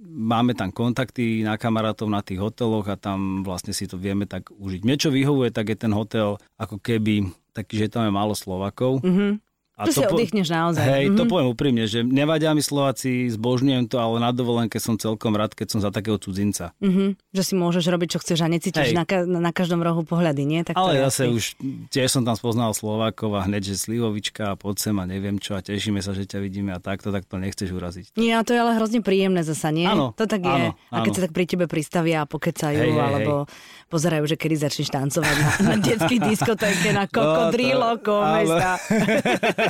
máme 0.00 0.56
tam 0.56 0.72
kontakty 0.72 1.44
na 1.44 1.60
kamarátov 1.60 2.08
na 2.08 2.24
tých 2.24 2.40
hoteloch 2.40 2.88
a 2.88 2.96
tam 2.96 3.44
vlastne 3.44 3.76
si 3.76 3.84
to 3.84 4.00
vieme 4.00 4.24
tak 4.24 4.48
užiť. 4.48 4.80
Mne 4.88 4.96
čo 4.96 5.12
vyhovuje, 5.12 5.52
tak 5.52 5.68
je 5.68 5.76
ten 5.76 5.92
hotel 5.92 6.40
ako 6.56 6.80
keby 6.80 7.28
taký, 7.52 7.76
že 7.76 7.92
tam 7.92 8.08
je 8.08 8.12
málo 8.14 8.32
Slovakov. 8.32 9.04
Mm-hmm. 9.04 9.47
Tu 9.80 9.92
si 9.92 10.02
oddychneš 10.02 10.48
naozaj. 10.48 10.82
Hej, 10.82 11.04
Mhm. 11.06 11.14
to 11.14 11.24
poviem 11.24 11.48
úprimne, 11.48 11.84
že 11.84 12.02
nevadia 12.02 12.50
mi 12.50 12.60
Slováci, 12.60 13.08
zbožňujem 13.28 13.86
to, 13.86 13.96
ale 13.96 14.18
na 14.18 14.30
dovolenke 14.30 14.76
som 14.76 14.94
celkom 14.94 15.32
rád, 15.32 15.52
keď 15.52 15.66
som 15.68 15.80
za 15.80 15.88
takého 15.88 16.16
cudzinca. 16.16 16.74
Mhm. 16.78 17.14
Že 17.30 17.42
si 17.44 17.54
môžeš 17.54 17.84
robiť, 17.84 18.08
čo 18.08 18.18
chceš 18.18 18.38
a 18.40 18.48
necítiš 18.48 18.90
Hej. 18.90 18.94
na, 18.94 19.04
ka- 19.04 19.22
na 19.22 19.50
každom 19.50 19.78
rohu 19.78 20.02
pohľady, 20.02 20.42
nie? 20.42 20.60
Tak 20.60 20.72
to 20.72 20.80
Ale 20.80 20.98
zase 21.04 21.28
už 21.28 21.54
tiež 21.88 22.10
som 22.10 22.22
tam 22.22 22.34
spoznal 22.34 22.72
Slovákov 22.72 23.30
a 23.32 23.44
hneď, 23.44 23.68
že 23.68 23.78
slivovička 23.78 24.48
a 24.48 24.56
poď 24.56 24.76
sem 24.80 24.94
a 24.94 25.04
neviem 25.04 25.36
čo 25.36 25.54
a 25.54 25.60
tešíme 25.60 25.98
sa, 25.98 26.10
že 26.10 26.24
ťa 26.24 26.38
vidíme 26.40 26.70
a 26.70 26.78
takto, 26.78 27.08
tak 27.08 27.22
to 27.22 27.36
nechceš 27.36 27.68
uraziť. 27.68 28.14
Nie, 28.14 28.34
a 28.34 28.42
to 28.42 28.50
je 28.50 28.58
ale 28.58 28.74
hrozne 28.74 28.98
príjemné 28.98 29.40
zasa, 29.40 29.68
nie? 29.68 29.84
Áno, 29.84 30.10
to 30.12 30.24
tak 30.24 30.40
je. 30.40 30.50
áno, 30.50 30.68
A 30.88 30.96
keď 31.00 31.06
áno. 31.06 31.16
sa 31.16 31.22
tak 31.22 31.32
pri 31.32 31.44
tebe 31.44 31.64
pristavia 31.64 32.18
a 32.20 32.26
pokecajú, 32.26 32.74
Hej, 32.74 32.90
hej, 32.90 32.98
alebo 32.98 33.46
pozerajú, 33.86 34.24
že 34.24 34.34
kedy 34.34 34.56
začneš 34.58 34.88
tancovať 34.90 35.34
na, 35.34 35.48
na 35.62 35.74
detskej 35.76 36.18
diskotéke, 36.20 36.90
na 36.90 37.04
No, 37.04 37.12
kokodrilo, 37.14 37.90
to-. 37.98 38.20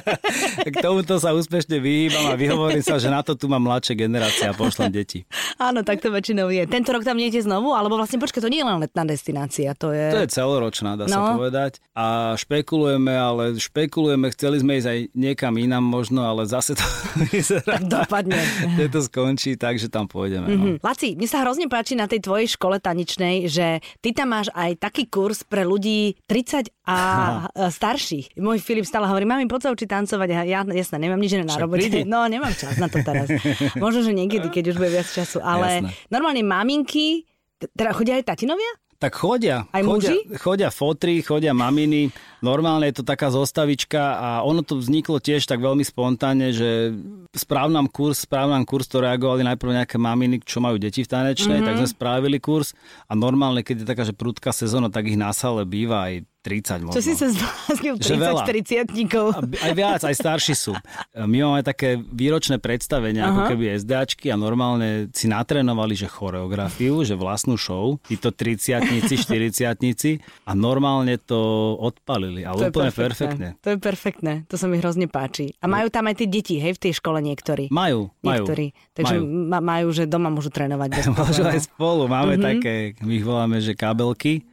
K 0.65 0.75
tomuto 0.79 1.17
sa 1.17 1.31
úspešne 1.31 1.77
vyhýbam 1.77 2.29
a 2.29 2.35
vyhovorím 2.35 2.81
sa, 2.81 2.97
že 2.97 3.07
na 3.07 3.21
to 3.21 3.33
tu 3.33 3.47
mám 3.47 3.61
mladšie 3.61 3.95
generácie 3.95 4.45
a 4.45 4.53
pošlem 4.53 4.91
deti. 4.91 5.25
Áno, 5.57 5.81
tak 5.81 5.99
to 5.99 6.09
väčšinou 6.09 6.49
je. 6.49 6.65
Tento 6.65 6.91
rok 6.91 7.03
tam 7.03 7.17
nejete 7.17 7.41
znovu, 7.41 7.73
alebo 7.73 7.95
vlastne 7.95 8.17
počkaj, 8.17 8.39
to 8.39 8.49
nie 8.49 8.61
je 8.61 8.67
len 8.67 8.79
letná 8.79 9.03
destinácia, 9.03 9.73
to 9.73 9.91
je... 9.91 10.07
To 10.11 10.21
je 10.21 10.31
celoročná, 10.31 10.95
dá 10.95 11.05
sa 11.05 11.17
No. 11.19 11.35
povedať. 11.37 11.83
A 11.93 12.07
špekulujeme, 12.35 13.11
ale 13.11 13.43
špekulujeme, 13.55 14.31
chceli 14.31 14.59
sme 14.59 14.77
ísť 14.77 14.89
aj 14.89 14.99
niekam 15.13 15.55
inám 15.55 15.83
možno, 15.83 16.23
ale 16.23 16.45
zase 16.45 16.73
to 16.73 16.85
vyzerá 17.29 17.77
Tak 17.77 17.85
dopadne. 17.85 18.39
že 18.79 18.87
to 18.87 19.01
skončí, 19.03 19.55
takže 19.55 19.89
tam 19.89 20.07
pôjdeme. 20.07 20.47
No. 20.47 20.57
Hm. 20.57 20.77
Laci, 20.79 21.13
mne 21.13 21.27
sa 21.27 21.43
hrozne 21.43 21.67
páči 21.67 21.93
na 21.93 22.07
tej 22.07 22.21
tvojej 22.21 22.49
škole 22.49 22.79
tanečnej, 22.79 23.47
že 23.47 23.67
ty 23.99 24.11
tam 24.11 24.31
máš 24.31 24.49
aj 24.53 24.79
taký 24.79 25.07
kurz 25.07 25.43
pre 25.43 25.63
ľudí 25.63 26.15
30 26.25 26.71
a 26.85 26.99
starších. 27.79 28.39
Môj 28.39 28.59
Filip 28.59 28.85
stále 28.85 29.05
hovorí, 29.05 29.25
mami, 29.25 29.45
poď 29.45 29.61
sa 29.61 29.71
učiť 29.71 29.88
tancovať. 29.89 30.29
A 30.37 30.41
ja, 30.45 30.61
jasné, 30.63 31.09
nemám 31.09 31.19
nič 31.19 31.33
iné 31.35 31.49
na 31.49 31.57
robote. 31.57 32.05
No, 32.05 32.29
nemám 32.29 32.53
čas 32.53 32.77
na 32.77 32.93
to 32.93 33.01
teraz. 33.01 33.33
Možno, 33.83 34.05
že 34.05 34.13
niekedy, 34.13 34.53
keď 34.53 34.65
už 34.71 34.77
bude 34.77 34.93
viac 34.93 35.09
času. 35.09 35.41
Ale 35.41 35.89
Jasné. 35.89 35.91
normálne 36.13 36.45
maminky, 36.45 37.25
teda 37.73 37.97
chodia 37.97 38.21
aj 38.21 38.29
tatinovia? 38.29 38.71
Tak 38.99 39.15
chodia. 39.15 39.63
Aj 39.71 39.79
chodia, 39.79 40.11
muži? 40.11 40.43
chodia 40.43 40.75
fotry, 40.75 41.23
chodia 41.23 41.55
maminy. 41.55 42.11
Normálne 42.43 42.91
je 42.91 42.99
to 42.99 43.05
taká 43.07 43.31
zostavička 43.31 44.19
a 44.19 44.29
ono 44.43 44.67
to 44.67 44.75
vzniklo 44.75 45.23
tiež 45.23 45.47
tak 45.47 45.63
veľmi 45.63 45.87
spontánne, 45.87 46.51
že 46.51 46.99
správ 47.31 47.71
nám 47.71 47.87
kurz, 47.87 48.27
správ 48.27 48.51
nám 48.51 48.67
kurz, 48.67 48.91
to 48.91 48.99
reagovali 48.99 49.47
najprv 49.47 49.71
nejaké 49.79 50.03
maminy, 50.03 50.43
čo 50.43 50.59
majú 50.59 50.83
deti 50.83 51.07
v 51.07 51.15
tanečnej, 51.15 51.63
mm-hmm. 51.63 51.67
tak 51.71 51.79
sme 51.79 51.89
spravili 51.95 52.43
kurz 52.43 52.75
a 53.07 53.15
normálne, 53.15 53.63
keď 53.63 53.87
je 53.87 53.87
taká, 53.87 54.03
že 54.03 54.19
prudká 54.19 54.51
sezóna, 54.51 54.91
tak 54.91 55.07
ich 55.07 55.19
na 55.19 55.31
sale 55.31 55.63
býva 55.63 56.11
aj 56.11 56.27
30 56.39 56.87
možno. 56.87 56.95
Čo 56.95 57.03
si 57.03 57.13
sa 57.19 57.27
zbláznil 57.29 57.95
Že 57.99 58.15
veľa. 58.15 58.43
30 58.47 58.87
30 58.89 59.35
A 59.35 59.41
b- 59.43 59.59
aj 59.59 59.73
viac, 59.75 60.01
aj 60.07 60.15
starší 60.15 60.55
sú. 60.55 60.73
My 61.19 61.45
máme 61.45 61.63
také 61.67 61.99
výročné 61.99 62.63
predstavenia, 62.63 63.29
ako 63.29 63.41
Aha. 63.45 63.49
keby 63.53 63.65
SDAčky 63.77 64.31
a 64.31 64.37
normálne 64.39 65.11
si 65.11 65.27
natrénovali, 65.27 65.99
že 65.99 66.07
choreografiu, 66.07 67.03
že 67.03 67.19
vlastnú 67.19 67.59
show, 67.59 67.99
títo 68.07 68.31
30 68.31 69.03
40 69.11 70.23
a 70.49 70.53
normálne 70.55 71.19
to 71.19 71.75
odpalili, 71.77 72.47
ale 72.47 72.71
úplne 72.71 72.95
perfektne. 72.95 73.49
To 73.61 73.75
je 73.75 73.79
perfektné, 73.79 74.47
to 74.47 74.55
sa 74.55 74.71
mi 74.71 74.79
hrozne 74.79 75.11
páči. 75.11 75.53
A 75.59 75.67
majú 75.67 75.91
tam 75.91 76.07
aj 76.07 76.23
tie 76.23 76.29
deti, 76.31 76.63
hej, 76.63 76.79
v 76.79 76.81
tej 76.89 76.93
škole 77.03 77.19
niektorí. 77.19 77.69
Majú, 77.69 78.15
majú. 78.23 78.45
Niektorí. 78.47 78.67
Takže 78.95 79.17
majú. 79.19 79.23
ma- 79.51 79.65
majú, 79.65 79.89
že 79.91 80.07
doma 80.07 80.31
môžu 80.31 80.55
trénovať 80.55 80.89
bez 80.95 81.07
Môžu 81.19 81.43
aj 81.45 81.67
spolu, 81.67 82.07
máme 82.07 82.39
mm-hmm. 82.39 82.47
také, 82.47 82.75
my 83.03 83.13
ich 83.19 83.27
voláme, 83.27 83.59
že 83.59 83.75
kabelky. 83.75 84.47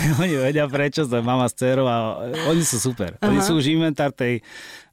oni 0.22 0.34
vedia 0.36 0.66
prečo, 0.66 1.02
sa 1.02 1.18
mama 1.18 1.46
s 1.46 1.54
dcerou 1.54 1.84
a 1.84 1.96
oni 2.46 2.60
sú 2.60 2.78
super. 2.78 3.16
Oni 3.20 3.38
sú 3.38 3.56
už 3.56 3.68
inventár 3.68 4.10
tej 4.10 4.40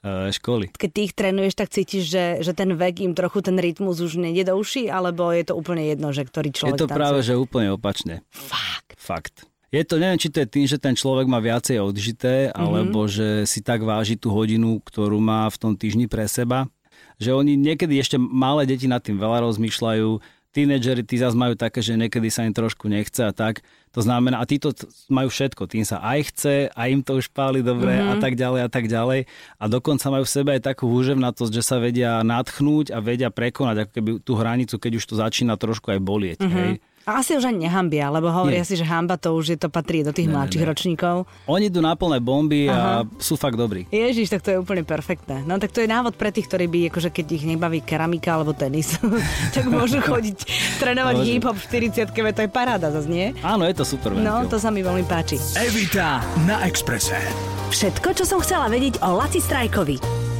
uh, 0.02 0.30
školy. 0.30 0.72
Keď 0.72 0.90
ty 0.90 1.00
ich 1.04 1.14
trénuješ, 1.14 1.54
tak 1.54 1.70
cítiš, 1.70 2.04
že, 2.06 2.26
že 2.40 2.52
ten 2.52 2.72
vek 2.72 3.02
im 3.02 3.14
trochu 3.14 3.40
ten 3.40 3.56
rytmus 3.56 4.00
už 4.00 4.18
nejde 4.18 4.48
do 4.48 4.56
uši, 4.56 4.88
alebo 4.88 5.30
je 5.30 5.44
to 5.44 5.54
úplne 5.54 5.84
jedno, 5.84 6.10
že 6.10 6.24
ktorý 6.24 6.50
človek 6.50 6.74
Je 6.74 6.80
to 6.80 6.88
tancuje? 6.88 7.00
práve, 7.00 7.20
že 7.22 7.34
úplne 7.34 7.70
opačne. 7.72 8.22
Fakt. 8.30 8.96
Fakt. 8.96 9.36
Je 9.70 9.82
to, 9.82 9.98
neviem, 9.98 10.22
či 10.22 10.30
to 10.30 10.38
je 10.38 10.48
tým, 10.48 10.66
že 10.66 10.78
ten 10.78 10.94
človek 10.94 11.26
má 11.26 11.42
viacej 11.42 11.82
odžité, 11.82 12.50
Mhm. 12.50 12.56
alebo 12.56 13.10
že 13.10 13.44
si 13.44 13.60
tak 13.60 13.82
váži 13.82 14.16
tú 14.16 14.30
hodinu, 14.30 14.78
ktorú 14.80 15.18
má 15.18 15.50
v 15.50 15.58
tom 15.58 15.74
týždni 15.74 16.06
pre 16.06 16.30
seba, 16.30 16.70
že 17.18 17.34
oni 17.34 17.58
niekedy 17.58 17.98
ešte 17.98 18.18
malé 18.18 18.70
deti 18.70 18.86
nad 18.86 19.02
tým 19.02 19.18
veľa 19.18 19.42
rozmýšľajú, 19.44 20.10
tínedžeri 20.54 21.02
tí 21.02 21.18
zase 21.18 21.34
majú 21.34 21.58
také, 21.58 21.82
že 21.82 21.98
niekedy 21.98 22.30
sa 22.30 22.46
im 22.46 22.54
trošku 22.54 22.86
nechce 22.86 23.26
a 23.26 23.34
tak. 23.34 23.66
To 23.94 24.02
znamená, 24.02 24.42
a 24.42 24.46
títo 24.50 24.74
majú 25.10 25.30
všetko, 25.30 25.70
tým 25.70 25.86
sa 25.86 26.02
aj 26.02 26.20
chce, 26.34 26.56
a 26.70 26.82
im 26.90 27.06
to 27.06 27.22
už 27.22 27.30
páli 27.30 27.62
dobre 27.62 27.94
mm-hmm. 27.94 28.14
a 28.14 28.16
tak 28.18 28.34
ďalej 28.34 28.62
a 28.66 28.70
tak 28.70 28.86
ďalej. 28.90 29.30
A 29.62 29.64
dokonca 29.70 30.06
majú 30.10 30.26
v 30.26 30.34
sebe 30.34 30.50
aj 30.58 30.62
takú 30.66 30.90
húževnatosť, 30.90 31.52
že 31.54 31.62
sa 31.66 31.78
vedia 31.78 32.22
nadchnúť 32.26 32.94
a 32.94 33.02
vedia 33.02 33.30
prekonať 33.30 33.86
ako 33.86 33.92
keby 33.94 34.10
tú 34.22 34.34
hranicu, 34.34 34.76
keď 34.82 34.92
už 34.98 35.06
to 35.06 35.16
začína 35.18 35.58
trošku 35.58 35.94
aj 35.94 36.00
bolieť. 36.02 36.40
Mm-hmm. 36.42 36.58
Hej. 36.58 36.74
A 37.04 37.20
asi 37.20 37.36
už 37.36 37.52
ani 37.52 37.68
nehambia, 37.68 38.08
lebo 38.08 38.32
hovoria 38.32 38.64
Nie. 38.64 38.68
si, 38.68 38.80
že 38.80 38.88
hamba 38.88 39.20
to 39.20 39.36
už 39.36 39.46
je 39.56 39.58
to 39.60 39.68
patrí 39.68 40.08
do 40.08 40.16
tých 40.16 40.32
ne, 40.32 40.40
mladších 40.40 40.64
ne, 40.64 40.68
ne. 40.68 40.72
ročníkov. 40.72 41.16
Oni 41.52 41.68
idú 41.68 41.84
na 41.84 42.00
plné 42.00 42.24
bomby 42.24 42.72
Aha. 42.72 43.04
a 43.04 43.20
sú 43.20 43.36
fakt 43.36 43.60
dobrí. 43.60 43.84
Ježiš, 43.92 44.32
tak 44.32 44.40
to 44.40 44.56
je 44.56 44.58
úplne 44.64 44.88
perfektné. 44.88 45.44
No 45.44 45.60
tak 45.60 45.76
to 45.76 45.84
je 45.84 45.92
návod 45.92 46.16
pre 46.16 46.32
tých, 46.32 46.48
ktorí 46.48 46.72
by, 46.72 46.80
akože 46.88 47.12
keď 47.12 47.26
ich 47.36 47.44
nebaví 47.44 47.84
keramika 47.84 48.40
alebo 48.40 48.56
tenis, 48.56 48.96
tak 49.56 49.68
môžu 49.68 50.00
chodiť 50.08 50.48
trénovať 50.80 51.16
hip-hop 51.28 51.60
v 51.60 51.92
40 51.92 52.16
to 52.34 52.42
je 52.48 52.50
paráda 52.50 52.88
zase, 52.88 53.12
nie? 53.12 53.36
Áno, 53.44 53.68
je 53.68 53.76
to 53.76 53.84
super. 53.84 54.16
Ventil. 54.16 54.24
No, 54.24 54.48
to 54.48 54.56
sa 54.56 54.72
mi 54.72 54.80
veľmi 54.80 55.04
páči. 55.04 55.36
Evita 55.60 56.24
na 56.48 56.64
Exprese. 56.64 57.20
Všetko, 57.68 58.16
čo 58.16 58.24
som 58.24 58.40
chcela 58.40 58.72
vedieť 58.72 59.04
o 59.04 59.20
Laci 59.20 59.44
Strajkovi. 59.44 60.33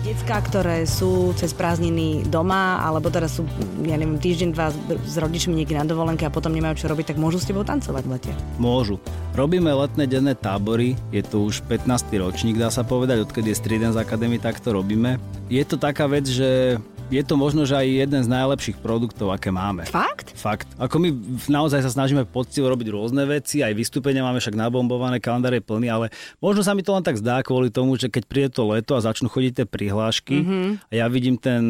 Decka, 0.00 0.40
ktoré 0.40 0.88
sú 0.88 1.36
cez 1.36 1.52
prázdniny 1.52 2.24
doma, 2.24 2.80
alebo 2.80 3.12
teda 3.12 3.28
sú, 3.28 3.44
ja 3.84 4.00
neviem, 4.00 4.16
týždeň, 4.16 4.48
dva 4.56 4.72
s 4.96 5.14
rodičmi 5.20 5.52
niekde 5.52 5.76
na 5.76 5.84
dovolenke 5.84 6.24
a 6.24 6.32
potom 6.32 6.56
nemajú 6.56 6.80
čo 6.80 6.88
robiť, 6.88 7.12
tak 7.12 7.20
môžu 7.20 7.36
s 7.36 7.44
tebou 7.44 7.68
tancovať 7.68 8.08
v 8.08 8.10
lete? 8.16 8.32
Môžu. 8.56 8.96
Robíme 9.36 9.68
letné 9.68 10.08
denné 10.08 10.32
tábory, 10.32 10.96
je 11.12 11.20
to 11.20 11.44
už 11.44 11.60
15. 11.68 12.16
ročník, 12.16 12.56
dá 12.56 12.72
sa 12.72 12.80
povedať, 12.80 13.28
odkedy 13.28 13.52
je 13.52 13.60
Stridens 13.60 14.00
Academy, 14.00 14.40
tak 14.40 14.56
to 14.64 14.72
robíme. 14.72 15.20
Je 15.52 15.60
to 15.68 15.76
taká 15.76 16.08
vec, 16.08 16.24
že 16.24 16.80
je 17.10 17.22
to 17.26 17.34
možno, 17.34 17.66
že 17.66 17.74
aj 17.74 17.86
jeden 17.90 18.20
z 18.22 18.28
najlepších 18.30 18.78
produktov, 18.78 19.34
aké 19.34 19.50
máme. 19.50 19.82
Fakt? 19.90 20.30
Fakt. 20.38 20.70
Ako 20.78 21.02
my 21.02 21.10
naozaj 21.50 21.82
sa 21.82 21.90
snažíme 21.90 22.22
poctivo 22.22 22.70
robiť 22.70 22.88
rôzne 22.94 23.26
veci, 23.26 23.66
aj 23.66 23.74
vystúpenia 23.74 24.22
máme 24.22 24.38
však 24.38 24.54
nabombované, 24.54 25.18
kalendár 25.18 25.52
je 25.58 25.60
plný, 25.60 25.90
ale 25.90 26.06
možno 26.38 26.62
sa 26.62 26.72
mi 26.72 26.86
to 26.86 26.94
len 26.94 27.02
tak 27.02 27.18
zdá 27.18 27.42
kvôli 27.42 27.68
tomu, 27.68 27.98
že 27.98 28.06
keď 28.06 28.22
príde 28.30 28.50
to 28.54 28.62
leto 28.70 28.94
a 28.94 29.02
začnú 29.02 29.26
chodiť 29.26 29.52
tie 29.62 29.66
prihlášky 29.66 30.36
mm-hmm. 30.38 30.66
a 30.86 30.92
ja 30.94 31.06
vidím 31.10 31.34
ten 31.34 31.60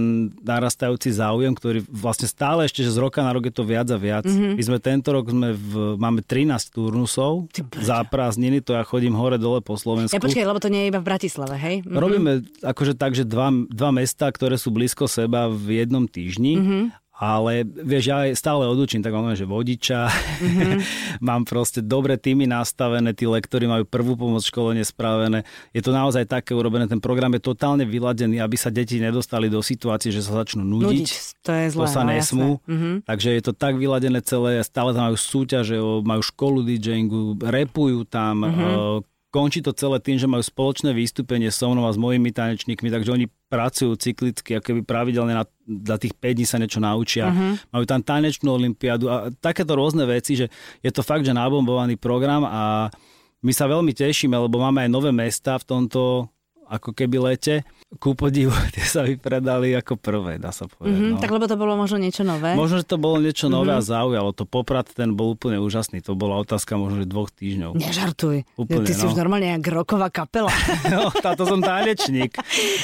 narastajúci 0.44 1.16
záujem, 1.16 1.56
ktorý 1.56 1.88
vlastne 1.88 2.28
stále 2.28 2.68
ešte, 2.68 2.84
že 2.84 2.92
z 2.92 3.00
roka 3.00 3.24
na 3.24 3.32
rok 3.32 3.48
je 3.48 3.54
to 3.56 3.64
viac 3.64 3.88
a 3.88 3.96
viac. 3.96 4.28
Mm-hmm. 4.28 4.60
My 4.60 4.62
sme 4.62 4.78
tento 4.78 5.08
rok 5.16 5.32
sme 5.32 5.56
v, 5.56 5.96
máme 5.96 6.20
13 6.20 6.52
turnusov 6.68 7.48
za 7.80 8.04
prázdniny, 8.04 8.60
to 8.60 8.76
ja 8.76 8.84
chodím 8.84 9.16
hore 9.16 9.40
dole 9.40 9.64
po 9.64 9.80
Slovensku. 9.80 10.12
Ja 10.12 10.20
počkaj, 10.20 10.44
lebo 10.44 10.60
to 10.60 10.68
nie 10.68 10.84
je 10.84 10.88
iba 10.92 11.00
v 11.00 11.06
Bratislave, 11.08 11.56
hej? 11.56 11.80
Mm-hmm. 11.80 11.96
Robíme 11.96 12.30
akože 12.60 12.92
tak, 12.92 13.16
že 13.16 13.24
dva, 13.24 13.48
dva 13.72 13.90
mesta, 13.94 14.28
ktoré 14.28 14.60
sú 14.60 14.68
blízko 14.68 15.08
seba, 15.08 15.29
seba 15.30 15.46
v 15.46 15.86
jednom 15.86 16.10
týždni 16.10 16.54
mm-hmm. 16.58 16.84
Ale 17.20 17.68
vieš, 17.68 18.08
ja 18.08 18.24
stále 18.32 18.64
odučím, 18.64 19.04
tak 19.04 19.12
mám, 19.12 19.36
že 19.36 19.44
vodiča, 19.44 20.08
mm-hmm. 20.08 20.80
mám 21.28 21.44
proste 21.44 21.84
dobre 21.84 22.16
týmy 22.16 22.48
nastavené, 22.48 23.12
tí 23.12 23.28
lektory 23.28 23.68
majú 23.68 23.84
prvú 23.84 24.16
pomoc 24.16 24.40
školenie 24.40 24.80
spravené. 24.80 25.44
Je 25.76 25.84
to 25.84 25.92
naozaj 25.92 26.24
také 26.24 26.56
urobené, 26.56 26.88
ten 26.88 26.96
program 26.96 27.36
je 27.36 27.44
totálne 27.44 27.84
vyladený, 27.84 28.40
aby 28.40 28.56
sa 28.56 28.72
deti 28.72 28.96
nedostali 28.96 29.52
do 29.52 29.60
situácie, 29.60 30.08
že 30.08 30.24
sa 30.24 30.40
začnú 30.40 30.64
nudiť. 30.64 30.96
nudiť 30.96 31.44
to 31.44 31.50
je 31.52 31.66
zlé, 31.76 31.84
to 31.84 31.92
sa 31.92 32.02
no, 32.08 32.08
nesmú. 32.08 32.50
Mm-hmm. 32.64 32.94
Takže 33.04 33.28
je 33.36 33.42
to 33.44 33.52
tak 33.52 33.76
vyladené 33.76 34.24
celé, 34.24 34.64
stále 34.64 34.96
tam 34.96 35.12
majú 35.12 35.20
súťaže, 35.20 35.76
majú 36.00 36.24
školu 36.24 36.64
DJingu, 36.64 37.36
repujú 37.36 38.08
tam, 38.08 38.48
mm-hmm 38.48 39.04
končí 39.30 39.62
to 39.62 39.70
celé 39.70 40.02
tým, 40.02 40.18
že 40.18 40.26
majú 40.26 40.42
spoločné 40.42 40.90
vystúpenie 40.90 41.54
so 41.54 41.70
mnou 41.70 41.86
a 41.86 41.94
s 41.94 41.98
mojimi 41.98 42.34
tanečníkmi, 42.34 42.90
takže 42.90 43.14
oni 43.14 43.26
pracujú 43.50 43.98
cyklicky, 43.98 44.54
ako 44.56 44.64
keby 44.70 44.80
pravidelne 44.86 45.34
na, 45.34 45.44
na 45.66 45.96
tých 45.98 46.14
5 46.14 46.38
dní 46.38 46.46
sa 46.46 46.62
niečo 46.62 46.78
naučia. 46.78 47.34
Uh-huh. 47.34 47.58
Majú 47.74 47.84
tam 47.84 48.00
tanečnú 48.00 48.54
olimpiádu 48.54 49.10
a 49.10 49.34
takéto 49.42 49.74
rôzne 49.74 50.06
veci, 50.06 50.38
že 50.38 50.46
je 50.80 50.90
to 50.94 51.02
fakt, 51.02 51.26
že 51.26 51.34
nabombovaný 51.34 51.98
program 51.98 52.46
a 52.46 52.86
my 53.42 53.50
sa 53.50 53.66
veľmi 53.66 53.90
tešíme, 53.90 54.38
lebo 54.38 54.62
máme 54.62 54.86
aj 54.86 54.90
nové 54.94 55.10
mesta 55.10 55.58
v 55.58 55.66
tomto 55.66 56.30
ako 56.70 56.94
keby 56.94 57.18
lete. 57.18 57.66
Ku 57.98 58.14
podivu, 58.14 58.54
tie 58.74 58.86
sa 58.86 59.02
vypredali 59.02 59.74
ako 59.74 59.98
prvé, 59.98 60.38
dá 60.38 60.54
sa 60.54 60.70
povedať. 60.70 60.94
Mm-hmm, 60.94 61.10
no. 61.10 61.18
Tak 61.18 61.30
lebo 61.34 61.50
to 61.50 61.58
bolo 61.58 61.74
možno 61.74 61.98
niečo 61.98 62.22
nové? 62.22 62.54
Možno, 62.54 62.78
že 62.78 62.86
to 62.86 63.02
bolo 63.02 63.18
niečo 63.18 63.50
nové 63.50 63.74
mm-hmm. 63.74 63.82
a 63.82 63.90
zaujalo. 63.90 64.30
To 64.38 64.46
poprat 64.46 64.86
ten 64.94 65.18
bol 65.18 65.34
úplne 65.34 65.58
úžasný. 65.58 65.98
To 66.06 66.14
bola 66.14 66.38
otázka 66.38 66.78
možno, 66.78 67.02
že 67.02 67.10
dvoch 67.10 67.34
týždňov. 67.34 67.74
Nežartuj. 67.74 68.46
Úplne, 68.54 68.86
Ty 68.86 68.92
no. 68.94 68.98
si 69.02 69.04
už 69.10 69.14
normálne 69.18 69.50
jak 69.50 69.66
roková 69.74 70.06
kapela. 70.06 70.54
no, 70.94 71.10
táto 71.18 71.42
som 71.50 71.58
tanečník. 71.58 72.30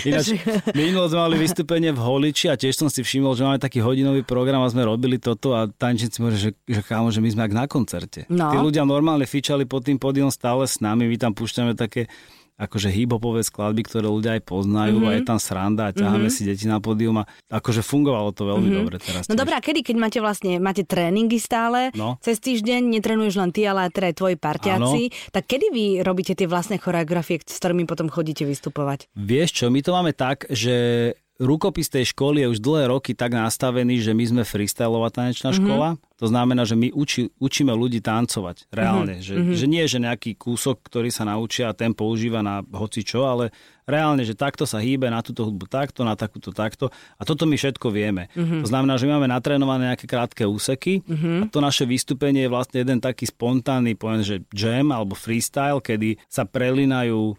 Ináč, 0.03 0.43
minulo 0.75 1.07
sme 1.07 1.23
mali 1.23 1.37
vystúpenie 1.39 1.95
v 1.95 2.03
Holiči 2.03 2.51
a 2.51 2.59
tiež 2.59 2.75
som 2.75 2.91
si 2.91 3.07
všimol, 3.07 3.39
že 3.39 3.47
máme 3.47 3.63
taký 3.63 3.79
hodinový 3.79 4.27
program 4.27 4.67
a 4.67 4.69
sme 4.75 4.83
robili 4.83 5.23
toto 5.23 5.55
a 5.55 5.71
tanečníci 5.71 6.19
môže, 6.19 6.39
že, 6.43 6.51
že 6.67 6.83
kámo, 6.83 7.15
že 7.15 7.23
my 7.23 7.31
sme 7.31 7.43
ak 7.47 7.53
na 7.55 7.65
koncerte. 7.71 8.27
No. 8.27 8.51
Tí 8.51 8.59
ľudia 8.59 8.83
normálne 8.83 9.23
fičali 9.23 9.71
pod 9.71 9.87
tým 9.87 10.03
pódium 10.03 10.35
stále 10.35 10.67
s 10.67 10.83
nami, 10.83 11.07
my 11.07 11.15
tam 11.15 11.31
púšťame 11.31 11.79
také 11.79 12.11
akože 12.57 12.89
hip-hopové 12.89 13.45
skladby, 13.45 13.85
ktoré 13.85 14.09
ľudia 14.09 14.41
aj 14.41 14.43
poznajú 14.49 14.97
mm-hmm. 14.97 15.13
a 15.13 15.17
je 15.21 15.23
tam 15.29 15.39
sranda 15.39 15.83
a 15.89 15.95
ťaháme 15.95 16.33
mm-hmm. 16.33 16.45
si 16.45 16.49
deti 16.49 16.65
na 16.65 16.81
pódium 16.81 17.21
a 17.21 17.29
akože 17.53 17.85
fungovalo 17.85 18.33
to 18.33 18.49
veľmi 18.49 18.69
mm-hmm. 18.73 18.81
dobre 18.81 18.97
teraz. 18.97 19.23
No 19.29 19.37
dobrá, 19.37 19.61
kedy, 19.61 19.85
keď 19.85 19.97
máte 20.01 20.19
vlastne, 20.25 20.57
máte 20.57 20.89
tréningy 20.89 21.37
stále, 21.37 21.93
no. 21.93 22.17
cez 22.25 22.41
týždeň 22.41 22.89
netrenuješ 22.89 23.37
len 23.37 23.53
ty, 23.53 23.69
ale 23.69 23.93
aj 23.93 24.17
tvoji 24.17 24.41
partiaci, 24.41 25.13
tak 25.37 25.45
kedy 25.45 25.67
vy 25.69 25.85
robíte 26.01 26.33
tie 26.33 26.49
vlastné 26.49 26.81
choreografie, 26.81 27.45
s 27.45 27.61
ktorými 27.61 27.85
potom 27.85 28.09
chodíte 28.09 28.49
vystupovať? 28.49 29.13
Vieš 29.13 29.51
čo, 29.53 29.65
my 29.69 29.81
to 29.85 29.91
máme 29.93 30.17
tak, 30.17 30.49
že 30.49 31.13
rukopis 31.37 31.93
tej 31.93 32.13
školy 32.13 32.45
je 32.45 32.53
už 32.57 32.59
dlhé 32.65 32.89
roky 32.89 33.13
tak 33.13 33.37
nastavený, 33.37 34.01
že 34.01 34.17
my 34.17 34.25
sme 34.25 34.43
freestyleová 34.43 35.13
tanečná 35.13 35.53
mm-hmm. 35.53 35.67
škola. 35.69 35.89
To 36.17 36.27
znamená, 36.33 36.65
že 36.65 36.77
my 36.81 36.89
uči, 36.97 37.29
učíme 37.37 37.73
ľudí 37.77 38.01
tancovať 38.01 38.73
reálne. 38.73 39.21
Mm-hmm. 39.21 39.27
Že, 39.29 39.35
mm-hmm. 39.37 39.57
že 39.61 39.67
nie, 39.69 39.85
že 39.85 39.99
nejaký 40.01 40.31
kúsok, 40.41 40.81
ktorý 40.89 41.13
sa 41.13 41.29
naučia 41.29 41.69
a 41.69 41.77
ten 41.77 41.93
používa 41.93 42.41
na 42.41 42.65
hoci 42.65 43.05
čo, 43.05 43.29
ale 43.29 43.53
reálne, 43.87 44.27
že 44.27 44.35
takto 44.35 44.67
sa 44.67 44.83
hýbe 44.83 45.07
na 45.07 45.23
túto 45.23 45.47
hudbu 45.47 45.71
takto, 45.71 46.03
na 46.03 46.19
takúto 46.19 46.51
takto 46.51 46.91
a 47.17 47.23
toto 47.23 47.47
my 47.47 47.55
všetko 47.55 47.95
vieme. 47.95 48.27
Mm-hmm. 48.35 48.67
To 48.67 48.69
znamená, 48.69 48.99
že 48.99 49.07
my 49.07 49.17
máme 49.17 49.31
natrénované 49.31 49.95
nejaké 49.95 50.11
krátke 50.11 50.43
úseky 50.43 51.07
mm-hmm. 51.07 51.39
a 51.39 51.45
to 51.47 51.63
naše 51.63 51.87
vystúpenie 51.87 52.45
je 52.45 52.51
vlastne 52.51 52.83
jeden 52.83 52.99
taký 52.99 53.31
spontánny, 53.31 53.95
poviem, 53.95 54.27
že 54.27 54.37
jam 54.51 54.91
alebo 54.91 55.15
freestyle, 55.15 55.79
kedy 55.79 56.19
sa 56.27 56.43
prelinajú 56.43 57.33
e, 57.33 57.35